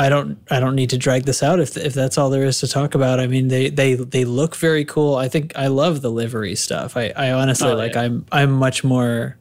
I 0.01 0.09
don't 0.09 0.39
I 0.51 0.61
don't 0.61 0.75
need 0.75 0.91
to 0.91 0.99
drag 0.99 1.25
this 1.25 1.43
out 1.43 1.61
if 1.61 1.77
if 1.77 1.93
that's 1.93 2.17
all 2.17 2.31
there 2.31 2.45
is 2.45 2.59
to 2.61 2.69
talk 2.69 2.95
about. 2.95 3.21
I 3.21 3.27
mean 3.27 3.49
they 3.49 3.69
they 3.69 3.95
they 3.95 4.25
look 4.25 4.57
very 4.57 4.85
cool. 4.85 5.17
I 5.17 5.29
think 5.29 5.53
I 5.57 5.67
love 5.67 6.01
the 6.01 6.11
livery 6.11 6.55
stuff. 6.57 6.97
I 6.97 7.13
I 7.17 7.33
honestly 7.33 7.71
Oh, 7.71 7.77
like 7.77 7.95
yeah. 7.95 8.03
I'm 8.03 8.25
I'm 8.33 8.51
much 8.51 8.83
more 8.83 9.37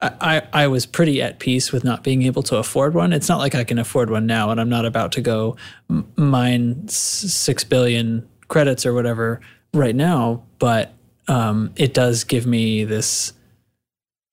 I, 0.00 0.12
I 0.20 0.62
I 0.64 0.66
was 0.68 0.86
pretty 0.86 1.20
at 1.22 1.38
peace 1.40 1.72
with 1.72 1.82
not 1.82 2.04
being 2.04 2.22
able 2.22 2.42
to 2.44 2.56
afford 2.56 2.94
one. 2.94 3.12
It's 3.12 3.28
not 3.28 3.38
like 3.38 3.54
I 3.56 3.64
can 3.64 3.78
afford 3.78 4.10
one 4.10 4.26
now, 4.26 4.50
and 4.50 4.60
I'm 4.60 4.68
not 4.68 4.84
about 4.86 5.10
to 5.12 5.20
go 5.20 5.56
m- 5.90 6.06
mine 6.16 6.86
six 6.88 7.64
billion 7.64 8.28
credits 8.48 8.86
or 8.86 8.92
whatever 8.94 9.40
right 9.74 9.96
now. 9.96 10.44
But 10.58 10.92
um, 11.28 11.72
it 11.76 11.94
does 11.94 12.24
give 12.24 12.46
me 12.46 12.84
this. 12.84 13.32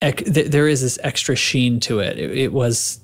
Ec- 0.02 0.24
th- 0.24 0.50
there 0.50 0.68
is 0.68 0.82
this 0.82 0.98
extra 1.02 1.34
sheen 1.34 1.80
to 1.80 1.98
it. 2.00 2.18
It, 2.18 2.38
it 2.38 2.52
was, 2.52 3.00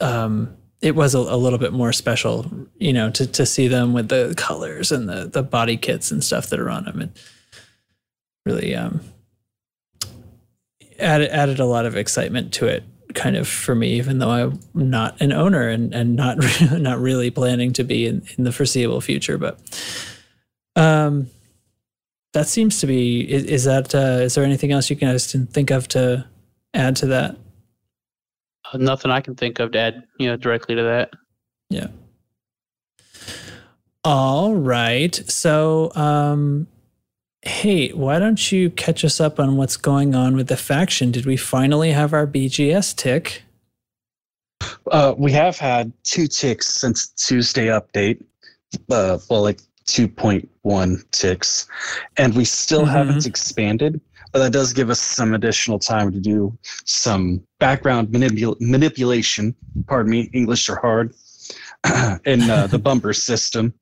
um, 0.00 0.56
it 0.82 0.94
was 0.94 1.14
a, 1.14 1.18
a 1.18 1.36
little 1.36 1.58
bit 1.58 1.72
more 1.72 1.92
special, 1.92 2.50
you 2.78 2.92
know, 2.92 3.10
to 3.10 3.26
to 3.26 3.46
see 3.46 3.68
them 3.68 3.92
with 3.92 4.08
the 4.08 4.34
colors 4.36 4.90
and 4.92 5.08
the 5.08 5.26
the 5.26 5.42
body 5.42 5.76
kits 5.76 6.10
and 6.10 6.24
stuff 6.24 6.48
that 6.48 6.60
are 6.60 6.70
on 6.70 6.84
them. 6.84 7.00
and 7.00 7.12
really 8.46 8.74
um, 8.74 9.00
added 10.98 11.30
added 11.30 11.60
a 11.60 11.66
lot 11.66 11.86
of 11.86 11.96
excitement 11.96 12.52
to 12.54 12.66
it 12.66 12.84
kind 13.14 13.36
of 13.36 13.48
for 13.48 13.74
me 13.74 13.94
even 13.94 14.18
though 14.18 14.30
I'm 14.30 14.60
not 14.72 15.20
an 15.20 15.32
owner 15.32 15.68
and 15.68 15.92
and 15.92 16.14
not 16.14 16.38
not 16.72 17.00
really 17.00 17.30
planning 17.30 17.72
to 17.74 17.84
be 17.84 18.06
in, 18.06 18.22
in 18.38 18.44
the 18.44 18.52
foreseeable 18.52 19.00
future 19.00 19.36
but 19.36 19.58
um 20.76 21.28
that 22.32 22.46
seems 22.46 22.80
to 22.80 22.86
be 22.86 23.28
is, 23.28 23.44
is 23.44 23.64
that 23.64 23.94
uh, 23.94 24.22
is 24.22 24.36
there 24.36 24.44
anything 24.44 24.70
else 24.70 24.90
you 24.90 24.96
guys 24.96 25.32
can 25.32 25.46
think 25.46 25.70
of 25.70 25.88
to 25.88 26.24
add 26.72 26.94
to 26.96 27.06
that 27.06 27.36
Nothing 28.74 29.10
I 29.10 29.20
can 29.20 29.34
think 29.34 29.58
of 29.58 29.72
to 29.72 29.78
add, 29.78 30.04
you 30.18 30.28
know, 30.28 30.36
directly 30.36 30.74
to 30.74 30.82
that. 30.82 31.10
Yeah. 31.70 31.88
All 34.04 34.54
right. 34.54 35.14
So, 35.14 35.92
um, 35.94 36.66
hey, 37.42 37.90
why 37.90 38.18
don't 38.18 38.50
you 38.50 38.70
catch 38.70 39.04
us 39.04 39.20
up 39.20 39.38
on 39.38 39.56
what's 39.56 39.76
going 39.76 40.14
on 40.14 40.36
with 40.36 40.48
the 40.48 40.56
faction? 40.56 41.10
Did 41.10 41.26
we 41.26 41.36
finally 41.36 41.92
have 41.92 42.12
our 42.12 42.26
BGS 42.26 42.96
tick? 42.96 43.42
Uh, 44.90 45.14
we 45.16 45.32
have 45.32 45.58
had 45.58 45.92
two 46.02 46.26
ticks 46.26 46.66
since 46.74 47.08
Tuesday 47.08 47.66
update. 47.66 48.22
Uh, 48.90 49.18
well, 49.28 49.42
like 49.42 49.60
2.1 49.86 51.10
ticks, 51.10 51.66
and 52.16 52.34
we 52.34 52.44
still 52.44 52.84
haven't 52.84 53.26
expanded. 53.26 54.00
But 54.32 54.38
that 54.40 54.52
does 54.52 54.72
give 54.72 54.90
us 54.90 55.00
some 55.00 55.34
additional 55.34 55.78
time 55.78 56.12
to 56.12 56.20
do 56.20 56.56
some 56.84 57.42
background 57.58 58.08
manipul- 58.08 58.56
manipulation. 58.60 59.54
Pardon 59.86 60.10
me, 60.10 60.30
English 60.32 60.68
are 60.68 60.76
hard. 60.76 61.14
in 62.26 62.42
uh, 62.50 62.66
the 62.66 62.78
bumper 62.78 63.12
system, 63.12 63.72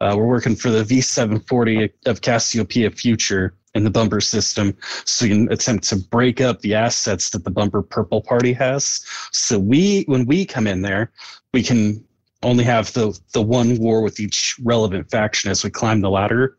uh, 0.00 0.14
we're 0.16 0.26
working 0.26 0.56
for 0.56 0.70
the 0.70 0.82
V740 0.82 1.90
of 2.06 2.20
Cassiopeia 2.22 2.90
Future 2.90 3.54
in 3.74 3.84
the 3.84 3.90
bumper 3.90 4.20
system, 4.20 4.76
so 5.04 5.24
we 5.24 5.30
can 5.30 5.52
attempt 5.52 5.84
to 5.88 5.96
break 5.96 6.40
up 6.40 6.60
the 6.60 6.74
assets 6.74 7.30
that 7.30 7.44
the 7.44 7.50
bumper 7.50 7.82
purple 7.82 8.22
party 8.22 8.52
has. 8.52 9.04
So 9.32 9.58
we, 9.58 10.02
when 10.04 10.26
we 10.26 10.44
come 10.44 10.66
in 10.66 10.82
there, 10.82 11.12
we 11.52 11.62
can 11.62 12.02
only 12.42 12.64
have 12.64 12.92
the 12.92 13.18
the 13.32 13.42
one 13.42 13.78
war 13.78 14.02
with 14.02 14.18
each 14.18 14.56
relevant 14.64 15.10
faction 15.10 15.50
as 15.50 15.62
we 15.62 15.70
climb 15.70 16.00
the 16.00 16.10
ladder, 16.10 16.58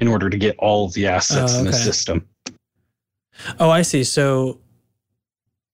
in 0.00 0.08
order 0.08 0.28
to 0.30 0.36
get 0.38 0.56
all 0.58 0.86
of 0.86 0.92
the 0.94 1.06
assets 1.06 1.54
Oh, 1.54 1.58
in 1.60 1.64
the 1.66 1.72
system. 1.72 2.26
Oh, 3.58 3.70
I 3.70 3.82
see. 3.82 4.04
So, 4.04 4.60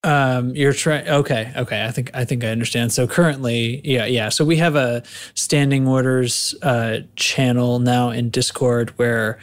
um, 0.03 0.55
you're 0.55 0.73
trying. 0.73 1.09
Okay, 1.09 1.53
okay. 1.57 1.85
I 1.85 1.91
think 1.91 2.11
I 2.15 2.25
think 2.25 2.45
I 2.45 2.49
understand. 2.49 2.93
So 2.93 3.07
currently, 3.07 3.81
yeah, 3.85 4.07
yeah. 4.07 4.29
So 4.29 4.45
we 4.45 4.57
have 4.57 4.77
a 4.77 5.03
standing 5.35 5.87
orders 5.89 6.55
uh, 6.63 7.01
channel 7.17 7.79
now 7.79 8.11
in 8.11 8.31
Discord 8.31 8.91
where. 8.99 9.39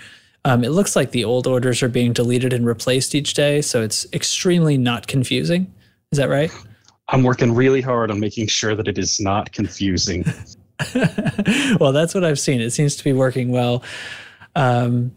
Um, 0.45 0.65
it 0.65 0.71
looks 0.71 0.93
like 0.93 1.11
the 1.11 1.23
old 1.23 1.47
orders 1.47 1.81
are 1.81 1.87
being 1.87 2.11
deleted 2.11 2.51
and 2.51 2.65
replaced 2.65 3.15
each 3.15 3.33
day, 3.33 3.61
so 3.61 3.81
it's 3.81 4.05
extremely 4.11 4.77
not 4.77 5.07
confusing. 5.07 5.73
Is 6.11 6.17
that 6.17 6.27
right? 6.27 6.51
I'm 7.07 7.23
working 7.23 7.53
really 7.53 7.79
hard 7.79 8.11
on 8.11 8.19
making 8.19 8.47
sure 8.47 8.75
that 8.75 8.87
it 8.87 8.97
is 8.97 9.19
not 9.19 9.51
confusing. 9.51 10.25
well, 11.79 11.91
that's 11.91 12.13
what 12.13 12.23
I've 12.23 12.39
seen. 12.39 12.61
It 12.61 12.71
seems 12.71 12.95
to 12.95 13.03
be 13.03 13.13
working 13.13 13.51
well. 13.51 13.83
Um, 14.55 15.11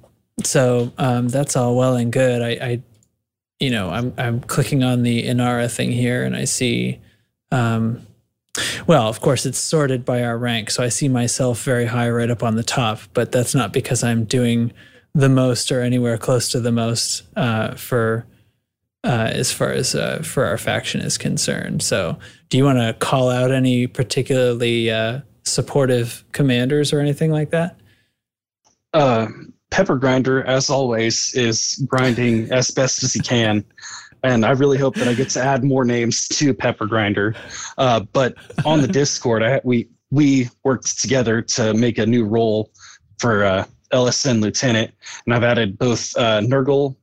so 0.44 0.92
um, 0.98 1.28
that's 1.28 1.56
all 1.56 1.76
well 1.76 1.96
and 1.96 2.12
good. 2.12 2.42
I, 2.42 2.66
I, 2.66 2.82
you 3.60 3.70
know, 3.70 3.90
I'm 3.90 4.12
I'm 4.18 4.40
clicking 4.40 4.82
on 4.82 5.02
the 5.02 5.24
Inara 5.24 5.70
thing 5.70 5.92
here, 5.92 6.24
and 6.24 6.36
I 6.36 6.44
see. 6.44 7.00
Um, 7.50 8.06
well, 8.86 9.08
of 9.08 9.20
course, 9.20 9.44
it's 9.44 9.58
sorted 9.58 10.04
by 10.04 10.22
our 10.22 10.38
rank, 10.38 10.70
so 10.70 10.82
I 10.82 10.88
see 10.88 11.08
myself 11.08 11.62
very 11.62 11.86
high 11.86 12.08
right 12.08 12.30
up 12.30 12.42
on 12.42 12.56
the 12.56 12.62
top. 12.62 13.00
But 13.12 13.32
that's 13.32 13.54
not 13.54 13.72
because 13.72 14.02
I'm 14.02 14.24
doing 14.24 14.72
the 15.14 15.28
most 15.28 15.70
or 15.72 15.80
anywhere 15.80 16.18
close 16.18 16.50
to 16.50 16.60
the 16.60 16.72
most 16.72 17.22
uh, 17.36 17.74
for 17.74 18.26
uh, 19.04 19.30
as 19.32 19.52
far 19.52 19.70
as 19.70 19.94
uh, 19.94 20.22
for 20.22 20.44
our 20.44 20.58
faction 20.58 21.00
is 21.00 21.16
concerned. 21.16 21.82
So, 21.82 22.18
do 22.48 22.58
you 22.58 22.64
want 22.64 22.78
to 22.78 22.94
call 22.94 23.30
out 23.30 23.50
any 23.50 23.86
particularly 23.86 24.90
uh, 24.90 25.20
supportive 25.44 26.24
commanders 26.32 26.92
or 26.92 27.00
anything 27.00 27.30
like 27.30 27.50
that? 27.50 27.78
uh, 28.92 29.28
Pepper 29.70 29.96
Grinder, 29.96 30.44
as 30.44 30.70
always, 30.70 31.34
is 31.34 31.84
grinding 31.88 32.50
as 32.52 32.70
best 32.70 33.02
as 33.02 33.12
he 33.12 33.20
can. 33.20 33.64
And 34.22 34.44
I 34.44 34.52
really 34.52 34.78
hope 34.78 34.94
that 34.96 35.08
I 35.08 35.14
get 35.14 35.28
to 35.30 35.42
add 35.42 35.64
more 35.64 35.84
names 35.84 36.26
to 36.28 36.54
Pepper 36.54 36.86
Grinder. 36.86 37.34
Uh, 37.78 38.00
but 38.00 38.34
on 38.64 38.80
the 38.80 38.88
Discord, 39.00 39.42
I, 39.42 39.60
we 39.64 39.88
we 40.10 40.48
worked 40.64 41.00
together 41.00 41.42
to 41.42 41.74
make 41.74 41.98
a 41.98 42.06
new 42.06 42.24
role 42.24 42.70
for 43.18 43.44
uh, 43.44 43.64
LSN 43.92 44.40
Lieutenant, 44.40 44.92
and 45.26 45.34
I've 45.34 45.42
added 45.42 45.78
both 45.78 46.16
uh, 46.16 46.40
Nurgle, 46.40 46.96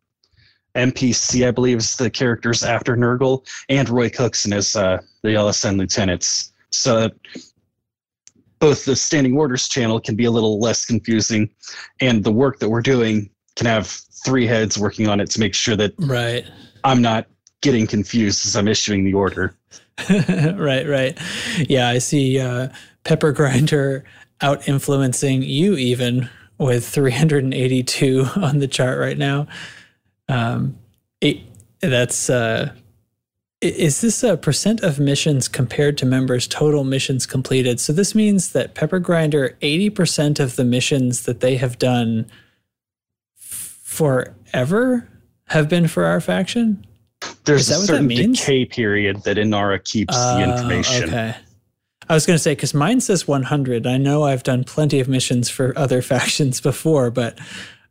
NPC, 0.76 1.48
I 1.48 1.52
believe 1.52 1.78
is 1.78 1.96
the 1.96 2.10
characters 2.10 2.64
after 2.64 2.96
Nurgle, 2.96 3.46
and 3.70 3.90
Roy 3.90 4.10
Cookson 4.10 4.54
as 4.54 4.76
uh, 4.76 5.00
the 5.22 5.30
LSN 5.30 5.78
Lieutenants. 5.78 6.54
So 6.72 7.10
both 8.64 8.86
the 8.86 8.96
standing 8.96 9.36
orders 9.36 9.68
channel 9.68 10.00
can 10.00 10.16
be 10.16 10.24
a 10.24 10.32
little 10.32 10.58
less 10.58 10.86
confusing 10.86 11.50
and 12.00 12.24
the 12.24 12.32
work 12.32 12.60
that 12.60 12.70
we're 12.70 12.82
doing 12.82 13.30
can 13.58 13.68
have 13.68 13.88
three 14.24 14.48
heads 14.48 14.80
working 14.80 15.10
on 15.10 15.20
it 15.20 15.30
to 15.30 15.38
make 15.42 15.54
sure 15.54 15.76
that 15.76 15.94
Right. 15.98 16.46
I'm 16.86 17.02
not 17.02 17.28
getting 17.60 17.86
confused 17.86 18.46
as 18.46 18.56
I'm 18.56 18.70
issuing 18.70 19.04
the 19.04 19.16
order. 19.16 19.54
right, 20.10 20.88
right. 20.88 21.20
Yeah, 21.58 21.90
I 21.90 21.98
see 21.98 22.40
uh, 22.40 22.70
Pepper 23.04 23.34
Grinder 23.34 24.06
out 24.40 24.66
influencing 24.66 25.44
you 25.44 25.76
even 25.76 26.30
with 26.58 26.88
382 26.88 28.28
on 28.38 28.60
the 28.60 28.68
chart 28.70 28.98
right 28.98 29.18
now. 29.18 29.46
Um, 30.30 30.78
it, 31.20 31.40
that's 31.82 32.30
uh, 32.30 32.72
is 33.64 34.02
this 34.02 34.24
a 34.24 34.36
percent 34.36 34.82
of 34.82 35.00
missions 35.00 35.48
compared 35.48 35.98
to 36.00 36.06
members' 36.06 36.48
total 36.48 36.84
missions 36.84 37.26
completed? 37.26 37.80
So 37.80 37.94
this 37.94 38.14
means 38.14 38.52
that 38.52 38.76
Pepper 38.76 39.00
Grinder, 39.00 39.58
80% 39.62 40.40
of 40.40 40.56
the 40.58 40.66
missions 40.66 41.24
that 41.24 41.40
they 41.40 41.56
have 41.56 41.80
done 41.80 42.26
forever 43.38 45.08
have 45.46 45.70
been 45.70 45.88
for 45.88 46.06
our 46.06 46.20
faction. 46.20 46.86
There's 47.46 47.70
a 47.70 47.76
certain 47.76 48.08
decay 48.08 48.66
period 48.66 49.24
that 49.24 49.38
Inara 49.38 49.84
keeps 49.84 50.14
the 50.14 50.44
Oh, 50.46 50.52
information. 50.52 51.04
Okay. 51.06 51.36
I 52.10 52.14
was 52.14 52.26
going 52.26 52.36
to 52.36 52.44
say 52.44 52.54
because 52.54 52.74
mine 52.74 53.00
says 53.00 53.28
100. 53.28 53.88
I 53.88 53.98
know 53.98 54.24
I've 54.24 54.44
done 54.44 54.66
plenty 54.66 55.00
of 55.00 55.08
missions 55.08 55.50
for 55.50 55.78
other 55.78 56.02
factions 56.14 56.60
before, 56.60 57.12
but 57.12 57.40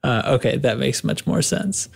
uh, 0.04 0.22
okay, 0.26 0.58
that 0.58 0.78
makes 0.78 1.02
much 1.02 1.26
more 1.26 1.40
sense. 1.40 1.88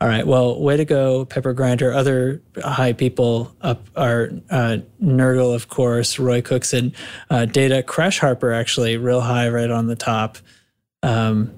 All 0.00 0.08
right. 0.08 0.26
Well, 0.26 0.58
way 0.58 0.78
to 0.78 0.86
go, 0.86 1.26
Pepper 1.26 1.52
Grinder. 1.52 1.92
Other 1.92 2.40
high 2.64 2.94
people 2.94 3.54
up 3.60 3.86
are 3.94 4.30
uh, 4.48 4.78
Nurgle, 5.02 5.54
of 5.54 5.68
course, 5.68 6.18
Roy 6.18 6.40
Cookson, 6.40 6.94
uh, 7.28 7.44
Data, 7.44 7.82
Crash 7.82 8.18
Harper, 8.18 8.50
actually, 8.50 8.96
real 8.96 9.20
high 9.20 9.48
right 9.50 9.70
on 9.70 9.88
the 9.88 9.96
top. 9.96 10.38
Um, 11.02 11.52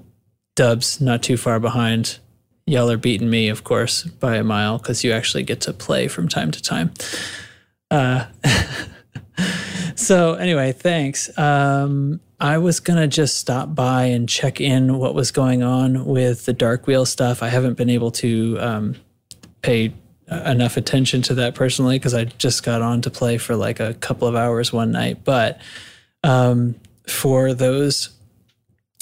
Dubs, 0.55 0.99
not 0.99 1.23
too 1.23 1.37
far 1.37 1.59
behind. 1.61 2.19
Y'all 2.65 2.91
are 2.91 2.97
beating 2.97 3.29
me, 3.29 3.47
of 3.47 3.63
course, 3.63 4.03
by 4.03 4.35
a 4.35 4.43
mile 4.43 4.77
because 4.77 5.05
you 5.05 5.13
actually 5.13 5.43
get 5.43 5.61
to 5.61 5.73
play 5.73 6.09
from 6.09 6.27
time 6.27 6.51
to 6.51 6.61
time. 6.61 6.91
Uh, 7.89 8.25
so 9.95 10.33
anyway, 10.33 10.71
thanks. 10.71 11.35
Um, 11.37 12.19
I 12.39 12.57
was 12.57 12.79
gonna 12.79 13.07
just 13.07 13.37
stop 13.37 13.73
by 13.73 14.05
and 14.05 14.27
check 14.27 14.59
in 14.59 14.97
what 14.97 15.15
was 15.15 15.31
going 15.31 15.63
on 15.63 16.05
with 16.05 16.45
the 16.45 16.53
Dark 16.53 16.87
Wheel 16.87 17.05
stuff. 17.05 17.41
I 17.41 17.49
haven't 17.49 17.75
been 17.75 17.89
able 17.89 18.11
to 18.11 18.57
um, 18.59 18.95
pay 19.61 19.93
uh, 20.29 20.43
enough 20.45 20.77
attention 20.77 21.21
to 21.23 21.35
that 21.35 21.55
personally 21.55 21.97
because 21.97 22.13
I 22.13 22.25
just 22.25 22.63
got 22.63 22.81
on 22.81 23.01
to 23.01 23.09
play 23.09 23.37
for 23.37 23.55
like 23.55 23.79
a 23.79 23.93
couple 23.95 24.27
of 24.27 24.35
hours 24.35 24.71
one 24.71 24.91
night. 24.91 25.23
But 25.23 25.59
um, 26.23 26.75
for 27.07 27.53
those 27.53 28.09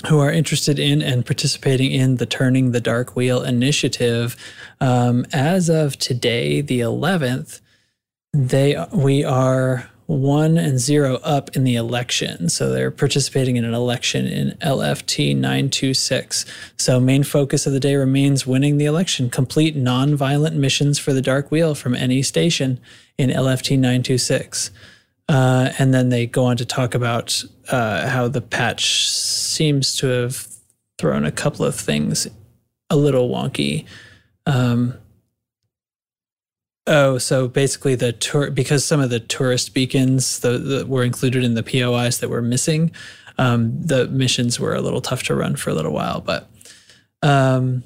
who 0.08 0.20
are 0.20 0.32
interested 0.32 0.80
in 0.80 1.02
and 1.02 1.26
participating 1.26 1.92
in 1.92 2.16
the 2.16 2.26
Turning 2.26 2.72
the 2.72 2.82
Dark 2.82 3.16
Wheel 3.16 3.44
initiative, 3.44 4.36
um, 4.80 5.26
as 5.32 5.70
of 5.70 5.98
today, 5.98 6.62
the 6.62 6.80
11th, 6.80 7.62
they 8.34 8.84
we 8.94 9.24
are 9.24 9.91
one 10.12 10.58
and 10.58 10.78
zero 10.78 11.15
up 11.24 11.56
in 11.56 11.63
the 11.63 11.76
election. 11.76 12.50
So 12.50 12.69
they're 12.69 12.91
participating 12.91 13.56
in 13.56 13.63
an 13.63 13.74
election 13.74 14.28
in 14.28 14.58
LFT 14.62 15.34
926. 15.36 16.45
So, 16.78 17.00
main 17.00 17.24
focus 17.24 17.65
of 17.65 17.74
the 17.74 17.80
day 17.80 17.95
remains 17.95 18.45
winning 18.45 18.78
the 18.78 18.86
election. 18.86 19.30
Complete 19.30 19.76
non 19.76 20.15
violent 20.15 20.56
missions 20.58 21.00
for 21.00 21.13
the 21.13 21.21
Dark 21.21 21.50
Wheel 21.50 21.76
from 21.76 21.95
any 21.95 22.21
station 22.24 22.80
in 23.17 23.30
LFT 23.30 23.78
926. 23.78 24.71
Uh, 25.30 25.71
and 25.80 25.93
then 25.93 26.10
they 26.10 26.28
go 26.28 26.45
on 26.45 26.58
to 26.58 26.65
talk 26.65 26.93
about 26.93 27.41
uh, 27.69 28.08
how 28.10 28.28
the 28.28 28.41
patch 28.41 29.08
seems 29.08 29.95
to 29.97 30.08
have 30.08 30.47
thrown 30.97 31.24
a 31.24 31.32
couple 31.32 31.65
of 31.65 31.76
things 31.76 32.28
a 32.89 32.97
little 32.97 33.30
wonky. 33.30 33.86
Um, 34.45 34.95
oh, 36.88 37.17
so 37.17 37.48
basically 37.48 37.96
the 37.96 38.12
tour 38.12 38.52
because 38.52 38.86
some 38.86 39.00
of 39.00 39.10
the 39.10 39.20
tourist 39.20 39.74
beacons 39.74 40.39
that 40.39 40.86
were 40.88 41.04
included 41.04 41.44
in 41.44 41.54
the 41.54 41.63
POIs 41.63 42.20
that 42.20 42.30
were 42.30 42.41
missing, 42.41 42.91
um, 43.38 43.80
the 43.82 44.08
missions 44.08 44.60
were 44.60 44.74
a 44.74 44.82
little 44.82 45.02
tough 45.02 45.24
to 45.24 45.36
run 45.36 45.56
for 45.56 45.70
a 45.70 45.74
little 45.74 45.94
while. 45.94 46.22
But 46.22 46.50
um, 47.22 47.84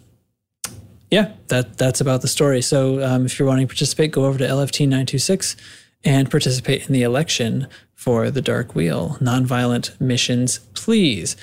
yeah, 1.12 1.34
that 1.48 1.78
that's 1.78 2.02
about 2.02 2.22
the 2.22 2.28
story. 2.28 2.62
So 2.62 3.04
um, 3.04 3.26
if 3.26 3.38
you're 3.38 3.48
wanting 3.48 3.68
to 3.68 3.72
participate, 3.72 4.12
go 4.12 4.26
over 4.26 4.38
to 4.38 4.46
LFT 4.46 4.88
nine 4.88 5.06
two 5.06 5.20
six 5.20 5.56
and 6.04 6.30
participate 6.30 6.88
in 6.88 6.94
the 6.94 7.04
election 7.04 7.68
for 7.94 8.30
the 8.30 8.42
Dark 8.42 8.76
Wheel. 8.76 9.18
Nonviolent 9.20 10.00
missions, 10.00 10.60
please. 10.74 11.36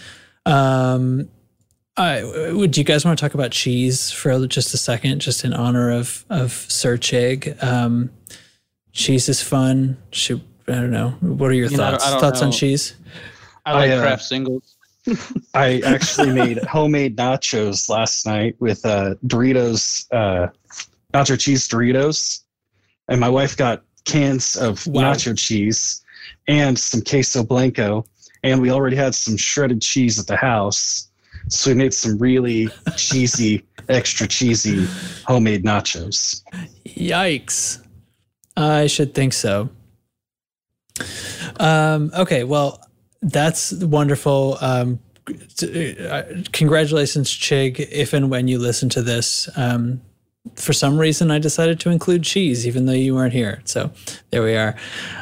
Um, 0.46 1.28
I, 1.96 2.52
would 2.52 2.76
you 2.76 2.84
guys 2.84 3.04
want 3.04 3.18
to 3.18 3.22
talk 3.22 3.34
about 3.34 3.50
cheese 3.50 4.10
for 4.10 4.46
just 4.46 4.72
a 4.72 4.78
second, 4.78 5.20
just 5.20 5.44
in 5.44 5.52
honor 5.52 5.90
of 5.90 6.24
of 6.30 6.52
Sir 6.52 6.96
Chig? 6.96 7.62
Um, 7.62 8.10
cheese 8.92 9.28
is 9.28 9.42
fun. 9.42 9.98
Should 10.10 10.42
I 10.68 10.72
don't 10.72 10.90
know. 10.90 11.10
What 11.20 11.50
are 11.50 11.54
your 11.54 11.68
you 11.70 11.76
thoughts? 11.76 12.10
Know, 12.10 12.18
thoughts 12.18 12.40
know. 12.40 12.46
on 12.46 12.52
cheese? 12.52 12.94
I 13.66 13.74
like 13.74 13.90
I, 13.90 13.94
uh, 13.94 14.00
Kraft 14.00 14.24
singles. 14.24 14.76
I 15.54 15.80
actually 15.84 16.32
made 16.32 16.58
homemade 16.64 17.16
nachos 17.16 17.88
last 17.90 18.24
night 18.24 18.56
with 18.58 18.84
uh, 18.86 19.16
Doritos, 19.26 20.06
uh, 20.12 20.48
nacho 21.12 21.38
cheese 21.38 21.68
Doritos, 21.68 22.44
and 23.08 23.20
my 23.20 23.28
wife 23.28 23.56
got 23.56 23.82
cans 24.04 24.56
of 24.56 24.86
wow. 24.86 25.12
nacho 25.12 25.36
cheese 25.36 26.02
and 26.48 26.78
some 26.78 27.02
queso 27.02 27.44
blanco, 27.44 28.06
and 28.42 28.62
we 28.62 28.70
already 28.70 28.96
had 28.96 29.14
some 29.14 29.36
shredded 29.36 29.82
cheese 29.82 30.18
at 30.18 30.26
the 30.26 30.36
house 30.36 31.10
so 31.48 31.70
we 31.70 31.76
made 31.76 31.94
some 31.94 32.18
really 32.18 32.68
cheesy, 32.96 33.64
extra 33.88 34.26
cheesy 34.26 34.86
homemade 35.26 35.64
nachos. 35.64 36.42
Yikes. 36.86 37.84
I 38.56 38.86
should 38.86 39.14
think 39.14 39.32
so. 39.32 39.70
Um, 41.58 42.10
okay, 42.14 42.44
well, 42.44 42.84
that's 43.22 43.72
wonderful. 43.72 44.58
Um, 44.60 45.00
uh, 45.28 46.22
congratulations, 46.52 47.30
Chig, 47.30 47.78
if 47.90 48.12
and 48.12 48.30
when 48.30 48.48
you 48.48 48.58
listen 48.58 48.88
to 48.90 49.02
this. 49.02 49.48
Um, 49.56 50.00
for 50.56 50.72
some 50.72 50.98
reason, 50.98 51.30
I 51.30 51.38
decided 51.38 51.78
to 51.80 51.90
include 51.90 52.24
cheese, 52.24 52.66
even 52.66 52.86
though 52.86 52.92
you 52.92 53.14
weren't 53.14 53.32
here. 53.32 53.62
So 53.64 53.92
there 54.30 54.42
we 54.42 54.56
are. 54.56 54.74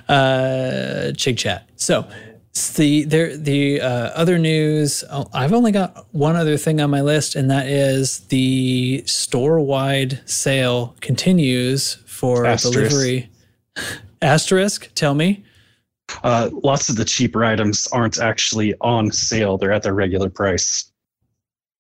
Uh, 0.09 1.13
Chig 1.13 1.37
chat. 1.37 1.69
So 1.77 2.09
the 2.53 3.05
there 3.05 3.37
the 3.37 3.81
uh, 3.81 4.11
other 4.15 4.39
news. 4.39 5.05
Oh, 5.11 5.29
I've 5.33 5.53
only 5.53 5.73
got 5.73 6.07
one 6.13 6.37
other 6.37 6.57
thing 6.57 6.81
on 6.81 6.91
my 6.91 7.01
list, 7.01 7.37
and 7.37 7.51
that 7.51 7.69
is 7.69 8.21
the 8.29 9.03
store-wide 9.07 10.21
sale 10.29 10.97
continues 11.01 11.95
for 12.07 12.47
Asterisk. 12.47 12.91
delivery. 12.91 13.31
Asterisk, 14.23 14.91
tell 14.95 15.15
me. 15.15 15.45
Uh, 16.25 16.51
lots 16.65 16.89
of 16.89 16.97
the 16.97 17.05
cheaper 17.05 17.45
items 17.45 17.87
aren't 17.93 18.19
actually 18.19 18.75
on 18.81 19.13
sale; 19.13 19.57
they're 19.57 19.73
at 19.73 19.83
their 19.83 19.95
regular 19.95 20.29
price. 20.29 20.91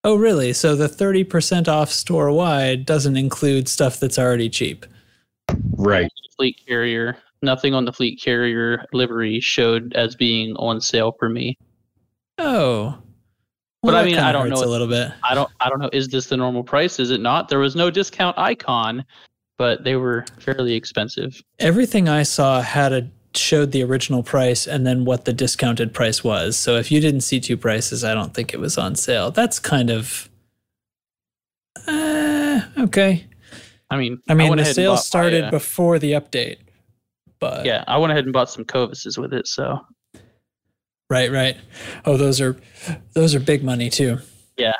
Oh, 0.04 0.16
really? 0.16 0.52
So 0.52 0.76
the 0.76 0.88
thirty 0.88 1.24
percent 1.24 1.68
off 1.68 1.90
store-wide 1.90 2.86
doesn't 2.86 3.16
include 3.16 3.68
stuff 3.68 3.98
that's 3.98 4.18
already 4.18 4.48
cheap. 4.48 4.86
Right. 5.76 6.10
Fleet 6.36 6.60
carrier 6.66 7.18
nothing 7.42 7.74
on 7.74 7.84
the 7.84 7.92
fleet 7.92 8.20
carrier 8.22 8.84
livery 8.92 9.40
showed 9.40 9.92
as 9.94 10.14
being 10.14 10.54
on 10.56 10.80
sale 10.80 11.14
for 11.18 11.28
me. 11.28 11.56
Oh. 12.38 12.98
Well, 13.82 13.94
but 13.94 13.94
I 13.94 14.04
mean, 14.04 14.18
I 14.18 14.30
don't 14.32 14.50
know 14.50 14.62
a 14.62 14.66
little 14.66 14.86
bit. 14.86 15.10
I 15.22 15.34
don't. 15.34 15.50
I 15.60 15.70
don't 15.70 15.78
know. 15.78 15.88
Is 15.92 16.08
this 16.08 16.26
the 16.26 16.36
normal 16.36 16.62
price? 16.62 16.98
Is 16.98 17.10
it 17.10 17.20
not? 17.20 17.48
There 17.48 17.58
was 17.58 17.74
no 17.74 17.90
discount 17.90 18.36
icon, 18.36 19.04
but 19.56 19.84
they 19.84 19.96
were 19.96 20.26
fairly 20.38 20.74
expensive. 20.74 21.42
Everything 21.58 22.06
I 22.06 22.24
saw 22.24 22.60
had 22.60 22.92
a 22.92 23.08
showed 23.34 23.72
the 23.72 23.82
original 23.82 24.22
price 24.22 24.66
and 24.66 24.86
then 24.86 25.04
what 25.04 25.24
the 25.24 25.32
discounted 25.32 25.94
price 25.94 26.24
was. 26.24 26.56
So 26.56 26.76
if 26.76 26.90
you 26.90 27.00
didn't 27.00 27.20
see 27.20 27.40
two 27.40 27.56
prices, 27.56 28.02
I 28.02 28.12
don't 28.12 28.34
think 28.34 28.52
it 28.52 28.60
was 28.60 28.76
on 28.76 28.96
sale. 28.96 29.30
That's 29.30 29.58
kind 29.58 29.88
of 29.88 30.28
uh, 31.86 32.60
okay. 32.78 33.26
I 33.90 33.96
mean, 33.96 34.20
I 34.28 34.34
mean, 34.34 34.52
I 34.52 34.56
the 34.56 34.64
sale 34.66 34.96
started 34.96 35.50
before 35.50 35.98
the 35.98 36.12
update. 36.12 36.58
But 37.40 37.64
yeah, 37.64 37.84
I 37.88 37.98
went 37.98 38.12
ahead 38.12 38.24
and 38.24 38.32
bought 38.32 38.50
some 38.50 38.64
Covises 38.64 39.18
with 39.18 39.32
it. 39.32 39.48
So 39.48 39.80
right, 41.08 41.32
right. 41.32 41.56
Oh, 42.04 42.16
those 42.16 42.40
are 42.40 42.56
those 43.14 43.34
are 43.34 43.40
big 43.40 43.64
money 43.64 43.90
too. 43.90 44.18
Yeah, 44.56 44.76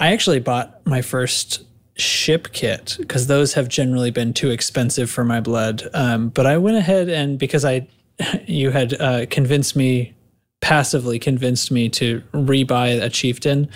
I 0.00 0.12
actually 0.12 0.40
bought 0.40 0.84
my 0.86 1.02
first 1.02 1.64
ship 1.96 2.52
kit 2.52 2.96
because 2.98 3.26
those 3.26 3.54
have 3.54 3.68
generally 3.68 4.10
been 4.10 4.32
too 4.32 4.50
expensive 4.50 5.10
for 5.10 5.24
my 5.24 5.40
blood. 5.40 5.88
Um, 5.94 6.30
but 6.30 6.46
I 6.46 6.56
went 6.56 6.76
ahead 6.76 7.08
and 7.08 7.38
because 7.38 7.64
I, 7.64 7.86
you 8.46 8.70
had 8.70 9.00
uh, 9.00 9.26
convinced 9.30 9.76
me, 9.76 10.14
passively 10.60 11.18
convinced 11.18 11.70
me 11.70 11.88
to 11.90 12.22
rebuy 12.32 13.02
a 13.02 13.10
chieftain. 13.10 13.68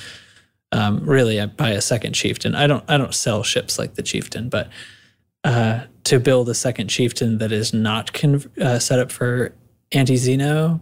Um, 0.72 1.04
really, 1.04 1.40
I 1.40 1.46
buy 1.46 1.70
a 1.70 1.80
second 1.80 2.14
chieftain. 2.14 2.54
I 2.54 2.66
don't. 2.66 2.84
I 2.88 2.98
don't 2.98 3.14
sell 3.14 3.42
ships 3.42 3.78
like 3.78 3.94
the 3.94 4.02
chieftain, 4.02 4.48
but 4.48 4.68
uh, 5.44 5.84
to 6.06 6.20
build 6.20 6.48
a 6.48 6.54
second 6.54 6.86
chieftain 6.86 7.38
that 7.38 7.50
is 7.50 7.74
not 7.74 8.12
con- 8.12 8.44
uh, 8.60 8.78
set 8.78 9.00
up 9.00 9.10
for 9.10 9.52
anti 9.90 10.14
Xeno. 10.14 10.80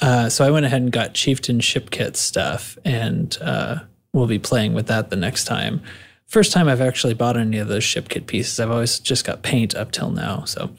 Uh, 0.00 0.28
so 0.28 0.44
I 0.44 0.50
went 0.50 0.66
ahead 0.66 0.82
and 0.82 0.90
got 0.90 1.14
chieftain 1.14 1.60
ship 1.60 1.90
kit 1.90 2.16
stuff, 2.16 2.76
and 2.84 3.38
uh, 3.40 3.76
we'll 4.12 4.26
be 4.26 4.40
playing 4.40 4.74
with 4.74 4.88
that 4.88 5.10
the 5.10 5.16
next 5.16 5.44
time. 5.44 5.80
First 6.26 6.52
time 6.52 6.68
I've 6.68 6.80
actually 6.80 7.14
bought 7.14 7.36
any 7.36 7.58
of 7.58 7.68
those 7.68 7.84
ship 7.84 8.08
kit 8.08 8.26
pieces. 8.26 8.58
I've 8.58 8.70
always 8.70 8.98
just 8.98 9.24
got 9.24 9.42
paint 9.42 9.76
up 9.76 9.92
till 9.92 10.10
now. 10.10 10.42
So, 10.42 10.70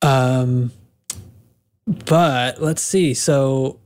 um, 0.00 0.72
but 1.84 2.62
let's 2.62 2.80
see. 2.80 3.12
So, 3.12 3.80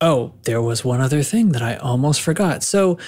oh, 0.00 0.32
there 0.44 0.62
was 0.62 0.84
one 0.84 1.00
other 1.00 1.24
thing 1.24 1.48
that 1.52 1.62
I 1.62 1.74
almost 1.74 2.20
forgot. 2.20 2.62
So, 2.62 2.98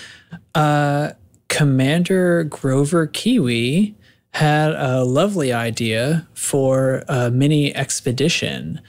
uh, 0.57 1.12
Commander 1.48 2.42
Grover 2.44 3.07
Kiwi 3.07 3.94
had 4.38 4.70
a 4.77 5.03
lovely 5.03 5.53
idea 5.53 6.24
for 6.33 7.03
a 7.09 7.29
mini 7.29 7.74
expedition. 7.74 8.81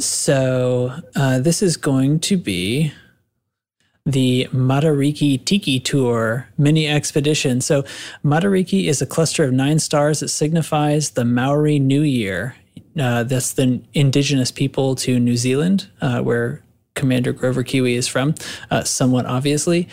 So, 0.00 0.92
uh, 1.14 1.38
this 1.38 1.62
is 1.62 1.76
going 1.76 2.18
to 2.20 2.36
be 2.36 2.92
the 4.04 4.48
Matariki 4.52 5.44
Tiki 5.44 5.78
Tour 5.78 6.48
mini 6.58 6.88
expedition. 6.88 7.60
So, 7.60 7.84
Matariki 8.24 8.88
is 8.88 9.00
a 9.00 9.06
cluster 9.06 9.44
of 9.44 9.52
nine 9.52 9.78
stars 9.78 10.18
that 10.18 10.28
signifies 10.30 11.10
the 11.10 11.24
Maori 11.24 11.78
New 11.78 12.02
Year. 12.02 12.56
Uh, 13.00 13.22
that's 13.22 13.52
the 13.52 13.80
indigenous 13.94 14.50
people 14.50 14.96
to 14.96 15.20
New 15.20 15.36
Zealand, 15.36 15.88
uh, 16.00 16.20
where 16.20 16.64
Commander 16.96 17.32
Grover 17.32 17.62
Kiwi 17.62 17.94
is 17.94 18.08
from, 18.08 18.34
uh, 18.72 18.82
somewhat 18.82 19.24
obviously. 19.26 19.88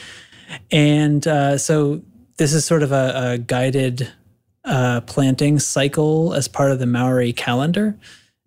And 0.71 1.27
uh, 1.27 1.59
so, 1.59 2.01
this 2.37 2.51
is 2.51 2.65
sort 2.65 2.81
of 2.81 2.91
a, 2.91 3.33
a 3.33 3.37
guided 3.37 4.11
uh, 4.67 5.01
planting 5.01 5.59
cycle 5.59 6.33
as 6.33 6.47
part 6.47 6.71
of 6.71 6.79
the 6.79 6.85
Maori 6.85 7.33
calendar. 7.33 7.97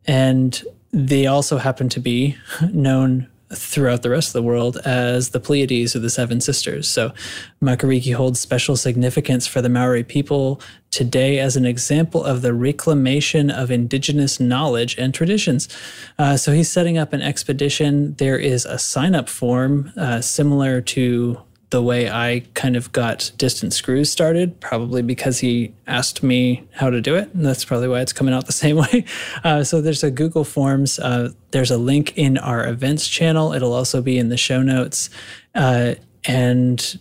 And 0.06 0.62
they 0.92 1.26
also 1.26 1.58
happen 1.58 1.88
to 1.90 2.00
be 2.00 2.36
known 2.72 3.28
throughout 3.52 4.02
the 4.02 4.10
rest 4.10 4.28
of 4.28 4.32
the 4.34 4.42
world 4.42 4.76
as 4.84 5.30
the 5.30 5.40
Pleiades 5.40 5.96
or 5.96 5.98
the 5.98 6.10
Seven 6.10 6.40
Sisters. 6.40 6.88
So 6.88 7.12
Matariki 7.60 8.14
holds 8.14 8.38
special 8.38 8.76
significance 8.76 9.46
for 9.46 9.60
the 9.60 9.68
Maori 9.68 10.04
people 10.04 10.60
today 10.92 11.40
as 11.40 11.56
an 11.56 11.66
example 11.66 12.22
of 12.22 12.42
the 12.42 12.54
reclamation 12.54 13.50
of 13.50 13.70
indigenous 13.70 14.38
knowledge 14.38 14.96
and 14.98 15.12
traditions. 15.12 15.68
Uh, 16.16 16.36
so 16.36 16.52
he's 16.52 16.70
setting 16.70 16.96
up 16.96 17.12
an 17.12 17.22
expedition. 17.22 18.14
There 18.14 18.38
is 18.38 18.64
a 18.64 18.78
sign 18.78 19.16
up 19.16 19.28
form 19.28 19.92
uh, 19.96 20.20
similar 20.20 20.80
to 20.82 21.40
the 21.70 21.82
way 21.82 22.10
I 22.10 22.44
kind 22.54 22.76
of 22.76 22.92
got 22.92 23.30
distant 23.36 23.72
screws 23.72 24.10
started, 24.10 24.60
probably 24.60 25.02
because 25.02 25.38
he 25.38 25.72
asked 25.86 26.22
me 26.22 26.66
how 26.72 26.90
to 26.90 27.00
do 27.00 27.14
it. 27.14 27.32
And 27.32 27.46
that's 27.46 27.64
probably 27.64 27.88
why 27.88 28.00
it's 28.00 28.12
coming 28.12 28.34
out 28.34 28.46
the 28.46 28.52
same 28.64 28.76
way. 28.76 29.04
Uh, 29.44 29.64
so 29.64 29.80
there's 29.80 30.02
a 30.02 30.10
Google 30.10 30.44
Forms. 30.44 30.98
Uh, 30.98 31.30
there's 31.52 31.70
a 31.70 31.78
link 31.78 32.16
in 32.16 32.38
our 32.38 32.66
events 32.66 33.08
channel. 33.08 33.52
It'll 33.52 33.72
also 33.72 34.02
be 34.02 34.18
in 34.18 34.28
the 34.28 34.36
show 34.36 34.62
notes. 34.62 35.10
Uh, 35.54 35.94
and 36.24 36.98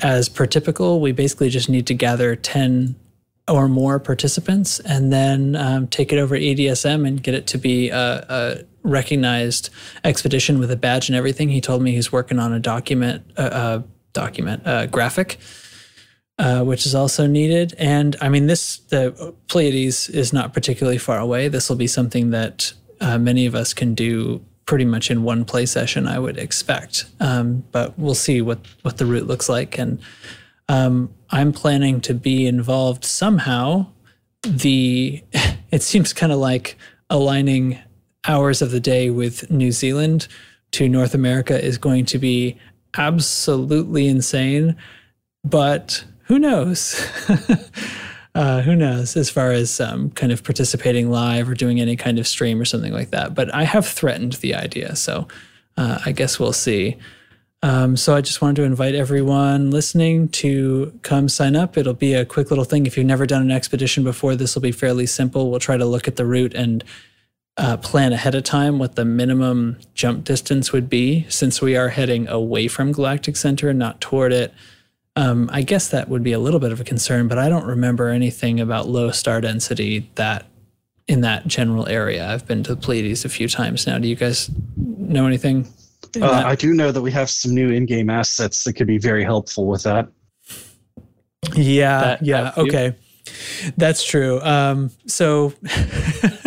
as 0.00 0.28
per 0.28 0.46
typical, 0.46 1.00
we 1.00 1.12
basically 1.12 1.50
just 1.50 1.68
need 1.68 1.86
to 1.88 1.94
gather 1.94 2.34
10 2.36 2.94
or 3.48 3.68
more 3.68 3.98
participants, 3.98 4.78
and 4.80 5.12
then 5.12 5.56
um, 5.56 5.88
take 5.88 6.12
it 6.12 6.18
over 6.18 6.38
to 6.38 6.42
EDSM 6.42 7.06
and 7.06 7.22
get 7.22 7.34
it 7.34 7.46
to 7.48 7.58
be 7.58 7.90
a, 7.90 8.24
a, 8.28 8.58
recognized 8.84 9.70
expedition 10.02 10.58
with 10.58 10.68
a 10.68 10.76
badge 10.76 11.08
and 11.08 11.14
everything. 11.14 11.48
He 11.48 11.60
told 11.60 11.82
me 11.82 11.92
he's 11.92 12.10
working 12.10 12.40
on 12.40 12.52
a 12.52 12.58
document, 12.58 13.24
document, 14.12 14.66
uh, 14.66 14.86
graphic. 14.86 15.38
Uh, 16.38 16.64
which 16.64 16.86
is 16.86 16.94
also 16.94 17.26
needed. 17.26 17.74
And 17.78 18.16
I 18.20 18.28
mean, 18.28 18.46
this 18.46 18.78
the 18.88 19.34
Pleiades 19.48 20.08
is 20.08 20.32
not 20.32 20.54
particularly 20.54 20.98
far 20.98 21.18
away. 21.18 21.46
This 21.46 21.68
will 21.68 21.76
be 21.76 21.86
something 21.86 22.30
that 22.30 22.72
uh, 23.00 23.18
many 23.18 23.44
of 23.46 23.54
us 23.54 23.74
can 23.74 23.94
do 23.94 24.42
pretty 24.64 24.86
much 24.86 25.10
in 25.10 25.22
one 25.22 25.44
play 25.44 25.66
session, 25.66 26.06
I 26.06 26.18
would 26.18 26.38
expect. 26.38 27.04
Um, 27.20 27.64
but 27.70 27.96
we'll 27.98 28.14
see 28.14 28.40
what 28.40 28.60
what 28.80 28.96
the 28.96 29.06
route 29.06 29.26
looks 29.26 29.48
like. 29.48 29.78
And 29.78 30.00
um, 30.68 31.12
I'm 31.30 31.52
planning 31.52 32.00
to 32.00 32.14
be 32.14 32.46
involved 32.46 33.04
somehow. 33.04 33.86
The 34.42 35.22
it 35.70 35.82
seems 35.82 36.12
kind 36.12 36.32
of 36.32 36.38
like 36.38 36.76
aligning 37.10 37.78
hours 38.26 38.62
of 38.62 38.70
the 38.70 38.80
day 38.80 39.10
with 39.10 39.50
New 39.50 39.70
Zealand 39.70 40.28
to 40.72 40.88
North 40.88 41.14
America 41.14 41.62
is 41.62 41.76
going 41.76 42.06
to 42.06 42.18
be 42.18 42.58
absolutely 42.96 44.08
insane. 44.08 44.76
But 45.44 46.04
who 46.24 46.38
knows? 46.38 46.94
uh, 48.34 48.62
who 48.62 48.76
knows 48.76 49.16
as 49.16 49.28
far 49.30 49.52
as 49.52 49.80
um, 49.80 50.10
kind 50.10 50.32
of 50.32 50.44
participating 50.44 51.10
live 51.10 51.48
or 51.48 51.54
doing 51.54 51.80
any 51.80 51.96
kind 51.96 52.18
of 52.18 52.26
stream 52.26 52.60
or 52.60 52.64
something 52.64 52.92
like 52.92 53.10
that. 53.10 53.34
But 53.34 53.52
I 53.54 53.64
have 53.64 53.86
threatened 53.86 54.34
the 54.34 54.54
idea, 54.54 54.96
so 54.96 55.28
uh, 55.76 55.98
I 56.04 56.12
guess 56.12 56.38
we'll 56.38 56.52
see. 56.52 56.96
Um, 57.64 57.96
so 57.96 58.16
I 58.16 58.20
just 58.20 58.42
wanted 58.42 58.56
to 58.56 58.62
invite 58.64 58.96
everyone 58.96 59.70
listening 59.70 60.28
to 60.30 60.98
come 61.02 61.28
sign 61.28 61.54
up. 61.54 61.76
It'll 61.76 61.94
be 61.94 62.12
a 62.14 62.24
quick 62.24 62.50
little 62.50 62.64
thing. 62.64 62.86
If 62.86 62.96
you've 62.96 63.06
never 63.06 63.24
done 63.24 63.42
an 63.42 63.52
expedition 63.52 64.02
before, 64.02 64.34
this 64.34 64.54
will 64.54 64.62
be 64.62 64.72
fairly 64.72 65.06
simple. 65.06 65.48
We'll 65.48 65.60
try 65.60 65.76
to 65.76 65.84
look 65.84 66.08
at 66.08 66.16
the 66.16 66.26
route 66.26 66.54
and 66.54 66.82
uh, 67.56 67.76
plan 67.76 68.12
ahead 68.12 68.34
of 68.34 68.44
time 68.44 68.78
what 68.78 68.96
the 68.96 69.04
minimum 69.04 69.78
jump 69.94 70.24
distance 70.24 70.72
would 70.72 70.88
be, 70.88 71.26
since 71.28 71.60
we 71.60 71.76
are 71.76 71.88
heading 71.88 72.28
away 72.28 72.68
from 72.68 72.92
Galactic 72.92 73.36
Center 73.36 73.68
and 73.68 73.78
not 73.78 74.00
toward 74.00 74.32
it. 74.32 74.52
Um, 75.14 75.50
I 75.52 75.60
guess 75.60 75.88
that 75.90 76.08
would 76.08 76.22
be 76.22 76.32
a 76.32 76.38
little 76.38 76.60
bit 76.60 76.72
of 76.72 76.80
a 76.80 76.84
concern, 76.84 77.28
but 77.28 77.38
I 77.38 77.50
don't 77.50 77.66
remember 77.66 78.08
anything 78.08 78.60
about 78.60 78.88
low 78.88 79.10
star 79.10 79.42
density 79.42 80.08
that 80.14 80.46
in 81.08 81.20
that 81.20 81.46
general 81.46 81.86
area. 81.88 82.26
I've 82.26 82.46
been 82.46 82.62
to 82.64 82.74
the 82.74 82.80
Pleiades 82.80 83.24
a 83.24 83.28
few 83.28 83.48
times 83.48 83.86
now. 83.86 83.98
Do 83.98 84.08
you 84.08 84.16
guys 84.16 84.50
know 84.76 85.26
anything? 85.26 85.68
Uh, 86.20 86.42
I 86.46 86.54
do 86.54 86.72
know 86.72 86.92
that 86.92 87.02
we 87.02 87.10
have 87.10 87.28
some 87.28 87.54
new 87.54 87.70
in-game 87.70 88.08
assets 88.08 88.64
that 88.64 88.74
could 88.74 88.86
be 88.86 88.98
very 88.98 89.24
helpful 89.24 89.66
with 89.66 89.82
that. 89.82 90.08
Yeah, 91.54 92.00
that, 92.00 92.22
yeah, 92.22 92.52
okay. 92.56 92.94
That's 93.76 94.04
true. 94.04 94.40
Um, 94.42 94.90
so, 95.06 95.52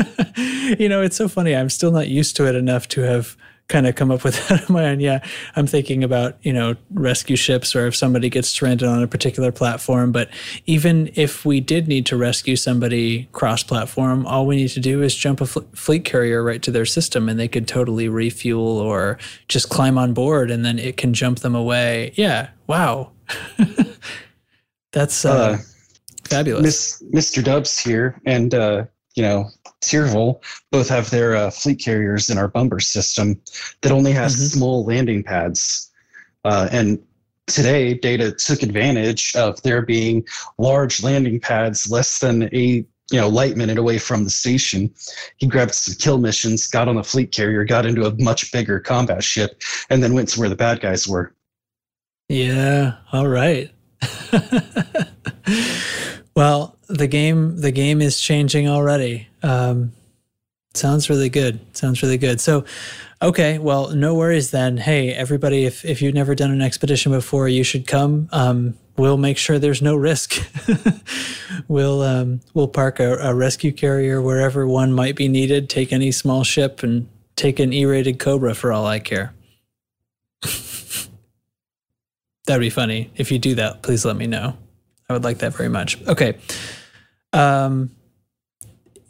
you 0.79 0.89
know, 0.89 1.01
it's 1.01 1.17
so 1.17 1.27
funny. 1.27 1.55
I'm 1.55 1.69
still 1.69 1.91
not 1.91 2.07
used 2.07 2.35
to 2.37 2.47
it 2.47 2.55
enough 2.55 2.87
to 2.89 3.01
have 3.01 3.37
kind 3.67 3.87
of 3.87 3.95
come 3.95 4.11
up 4.11 4.23
with 4.23 4.47
that 4.49 4.69
on 4.69 4.73
my 4.73 4.85
own. 4.85 4.99
Yeah, 4.99 5.23
I'm 5.55 5.67
thinking 5.67 6.03
about 6.03 6.37
you 6.41 6.53
know 6.53 6.75
rescue 6.91 7.35
ships 7.35 7.75
or 7.75 7.87
if 7.87 7.95
somebody 7.95 8.29
gets 8.29 8.47
stranded 8.47 8.87
on 8.87 9.01
a 9.01 9.07
particular 9.07 9.51
platform. 9.51 10.11
But 10.11 10.29
even 10.65 11.11
if 11.15 11.45
we 11.45 11.59
did 11.59 11.87
need 11.87 12.05
to 12.07 12.17
rescue 12.17 12.55
somebody 12.55 13.27
cross-platform, 13.31 14.25
all 14.25 14.45
we 14.45 14.55
need 14.55 14.69
to 14.69 14.79
do 14.79 15.01
is 15.01 15.15
jump 15.15 15.41
a 15.41 15.45
fl- 15.45 15.61
fleet 15.73 16.05
carrier 16.05 16.43
right 16.43 16.61
to 16.63 16.71
their 16.71 16.85
system, 16.85 17.29
and 17.29 17.39
they 17.39 17.47
could 17.47 17.67
totally 17.67 18.09
refuel 18.09 18.79
or 18.79 19.17
just 19.47 19.69
climb 19.69 19.97
on 19.97 20.13
board, 20.13 20.51
and 20.51 20.65
then 20.65 20.79
it 20.79 20.97
can 20.97 21.13
jump 21.13 21.39
them 21.39 21.55
away. 21.55 22.11
Yeah, 22.15 22.49
wow, 22.67 23.11
that's 24.91 25.25
uh, 25.25 25.33
uh, 25.33 25.57
fabulous. 26.23 27.01
Miss, 27.11 27.31
Mr. 27.31 27.43
Dubs 27.43 27.77
here, 27.77 28.21
and 28.25 28.53
uh, 28.53 28.85
you 29.15 29.23
know 29.23 29.49
Tyrville 29.81 30.41
both 30.71 30.89
have 30.89 31.09
their 31.09 31.35
uh, 31.35 31.49
fleet 31.49 31.79
carriers 31.79 32.29
in 32.29 32.37
our 32.37 32.47
Bumber 32.47 32.79
system 32.79 33.39
that 33.81 33.91
only 33.91 34.11
has 34.11 34.35
mm-hmm. 34.35 34.57
small 34.57 34.85
landing 34.85 35.23
pads. 35.23 35.91
Uh, 36.43 36.69
and 36.71 36.99
today, 37.47 37.93
Data 37.93 38.31
took 38.31 38.63
advantage 38.63 39.35
of 39.35 39.61
there 39.63 39.81
being 39.81 40.25
large 40.57 41.03
landing 41.03 41.39
pads 41.39 41.89
less 41.89 42.19
than 42.19 42.43
a 42.53 42.85
you 43.11 43.19
know 43.19 43.27
light 43.27 43.55
minute 43.55 43.77
away 43.77 43.97
from 43.97 44.23
the 44.23 44.29
station. 44.29 44.93
He 45.37 45.47
grabbed 45.47 45.73
some 45.73 45.95
kill 45.95 46.17
missions, 46.17 46.67
got 46.67 46.87
on 46.87 46.95
the 46.95 47.03
fleet 47.03 47.31
carrier, 47.31 47.63
got 47.63 47.85
into 47.85 48.05
a 48.05 48.15
much 48.21 48.51
bigger 48.51 48.79
combat 48.79 49.23
ship, 49.23 49.61
and 49.89 50.03
then 50.03 50.13
went 50.13 50.29
to 50.29 50.39
where 50.39 50.49
the 50.49 50.55
bad 50.55 50.81
guys 50.81 51.07
were. 51.07 51.33
Yeah. 52.29 52.95
All 53.11 53.27
right. 53.27 53.71
well, 56.35 56.74
the 56.87 57.07
game 57.07 57.57
the 57.61 57.71
game 57.71 58.01
is 58.01 58.19
changing 58.19 58.67
already. 58.67 59.27
Um, 59.43 59.93
sounds 60.73 61.09
really 61.09 61.29
good. 61.29 61.59
Sounds 61.75 62.01
really 62.01 62.17
good. 62.17 62.41
So, 62.41 62.65
okay, 63.21 63.57
well, 63.57 63.89
no 63.91 64.13
worries 64.15 64.51
then. 64.51 64.77
Hey, 64.77 65.13
everybody, 65.13 65.65
if 65.65 65.85
if 65.85 66.01
you've 66.01 66.15
never 66.15 66.35
done 66.35 66.51
an 66.51 66.61
expedition 66.61 67.11
before, 67.11 67.47
you 67.47 67.63
should 67.63 67.87
come. 67.87 68.29
Um, 68.31 68.75
we'll 68.97 69.17
make 69.17 69.37
sure 69.37 69.59
there's 69.59 69.81
no 69.81 69.95
risk. 69.95 70.35
we'll 71.67 72.01
um, 72.01 72.41
we'll 72.53 72.67
park 72.67 72.99
a, 72.99 73.15
a 73.15 73.33
rescue 73.33 73.71
carrier 73.71 74.21
wherever 74.21 74.67
one 74.67 74.93
might 74.93 75.15
be 75.15 75.27
needed. 75.27 75.69
Take 75.69 75.91
any 75.91 76.11
small 76.11 76.43
ship 76.43 76.83
and 76.83 77.07
take 77.35 77.59
an 77.59 77.73
E-rated 77.73 78.19
Cobra 78.19 78.53
for 78.53 78.71
all 78.71 78.85
I 78.85 78.99
care. 78.99 79.33
That'd 82.45 82.61
be 82.61 82.69
funny. 82.69 83.11
If 83.15 83.31
you 83.31 83.39
do 83.39 83.55
that, 83.55 83.81
please 83.81 84.05
let 84.05 84.15
me 84.15 84.27
know. 84.27 84.55
I 85.09 85.13
would 85.13 85.23
like 85.23 85.39
that 85.39 85.53
very 85.53 85.69
much. 85.69 86.01
Okay. 86.07 86.37
Um, 87.33 87.91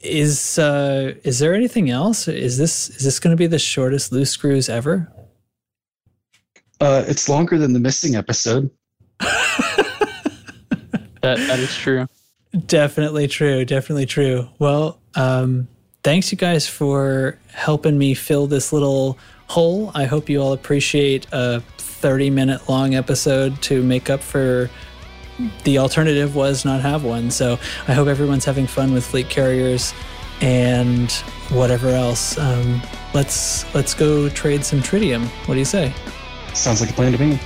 is 0.02 0.60
uh, 0.60 1.16
is 1.24 1.40
there 1.40 1.54
anything 1.54 1.90
else? 1.90 2.28
Is 2.28 2.58
this 2.58 2.90
is 2.90 3.04
this 3.04 3.20
going 3.20 3.36
to 3.36 3.38
be 3.38 3.48
the 3.48 3.60
shortest 3.60 4.12
loose 4.12 4.32
screws 4.32 4.70
ever? 4.70 5.12
Uh, 6.80 7.04
it's 7.08 7.30
longer 7.30 7.58
than 7.58 7.74
the 7.74 7.80
missing 7.80 8.16
episode. 8.16 8.70
that 9.20 9.78
that 11.22 11.60
is 11.60 11.76
true. 11.76 12.08
Definitely 12.68 13.28
true. 13.28 13.66
Definitely 13.66 14.06
true. 14.06 14.48
Well, 14.60 15.00
um, 15.16 15.68
thanks 16.04 16.32
you 16.32 16.38
guys 16.38 16.68
for 16.68 17.38
helping 17.52 17.98
me 17.98 18.14
fill 18.14 18.48
this 18.48 18.72
little 18.72 19.18
hole. 19.48 19.92
I 19.96 20.06
hope 20.06 20.30
you 20.30 20.42
all 20.42 20.54
appreciate 20.54 21.28
a 21.32 21.62
30 21.78 22.30
minute 22.30 22.70
long 22.70 22.96
episode 22.96 23.62
to 23.64 23.82
make 23.82 24.10
up 24.10 24.22
for 24.22 24.70
the 25.64 25.78
alternative 25.78 26.36
was 26.36 26.66
not 26.66 26.82
have 26.82 27.04
one. 27.04 27.32
So 27.32 27.60
I 27.88 27.94
hope 27.94 28.08
everyone's 28.08 28.46
having 28.46 28.68
fun 28.68 28.94
with 28.94 29.06
fleet 29.06 29.30
carriers 29.30 29.94
and 30.42 31.12
whatever 31.50 31.90
else. 31.90 32.38
Um, 32.38 32.82
let's 33.14 33.74
let's 33.74 33.94
go 33.94 34.30
trade 34.30 34.64
some 34.66 34.80
tritium. 34.80 35.28
What 35.48 35.56
do 35.56 35.60
you 35.60 35.66
say? 35.66 35.94
Sounds 36.54 36.82
like 36.82 36.90
a 36.90 36.94
plan 36.94 37.12
to 37.12 37.20
me. 37.20 37.40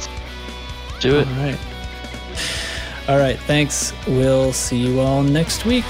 Do 1.00 1.20
it. 1.20 1.28
All 1.28 1.34
right. 1.36 1.60
All 3.08 3.18
right. 3.18 3.40
Thanks. 3.40 3.94
We'll 4.08 4.54
see 4.54 4.78
you 4.78 5.00
all 5.00 5.24
next 5.24 5.66
week. 5.66 5.86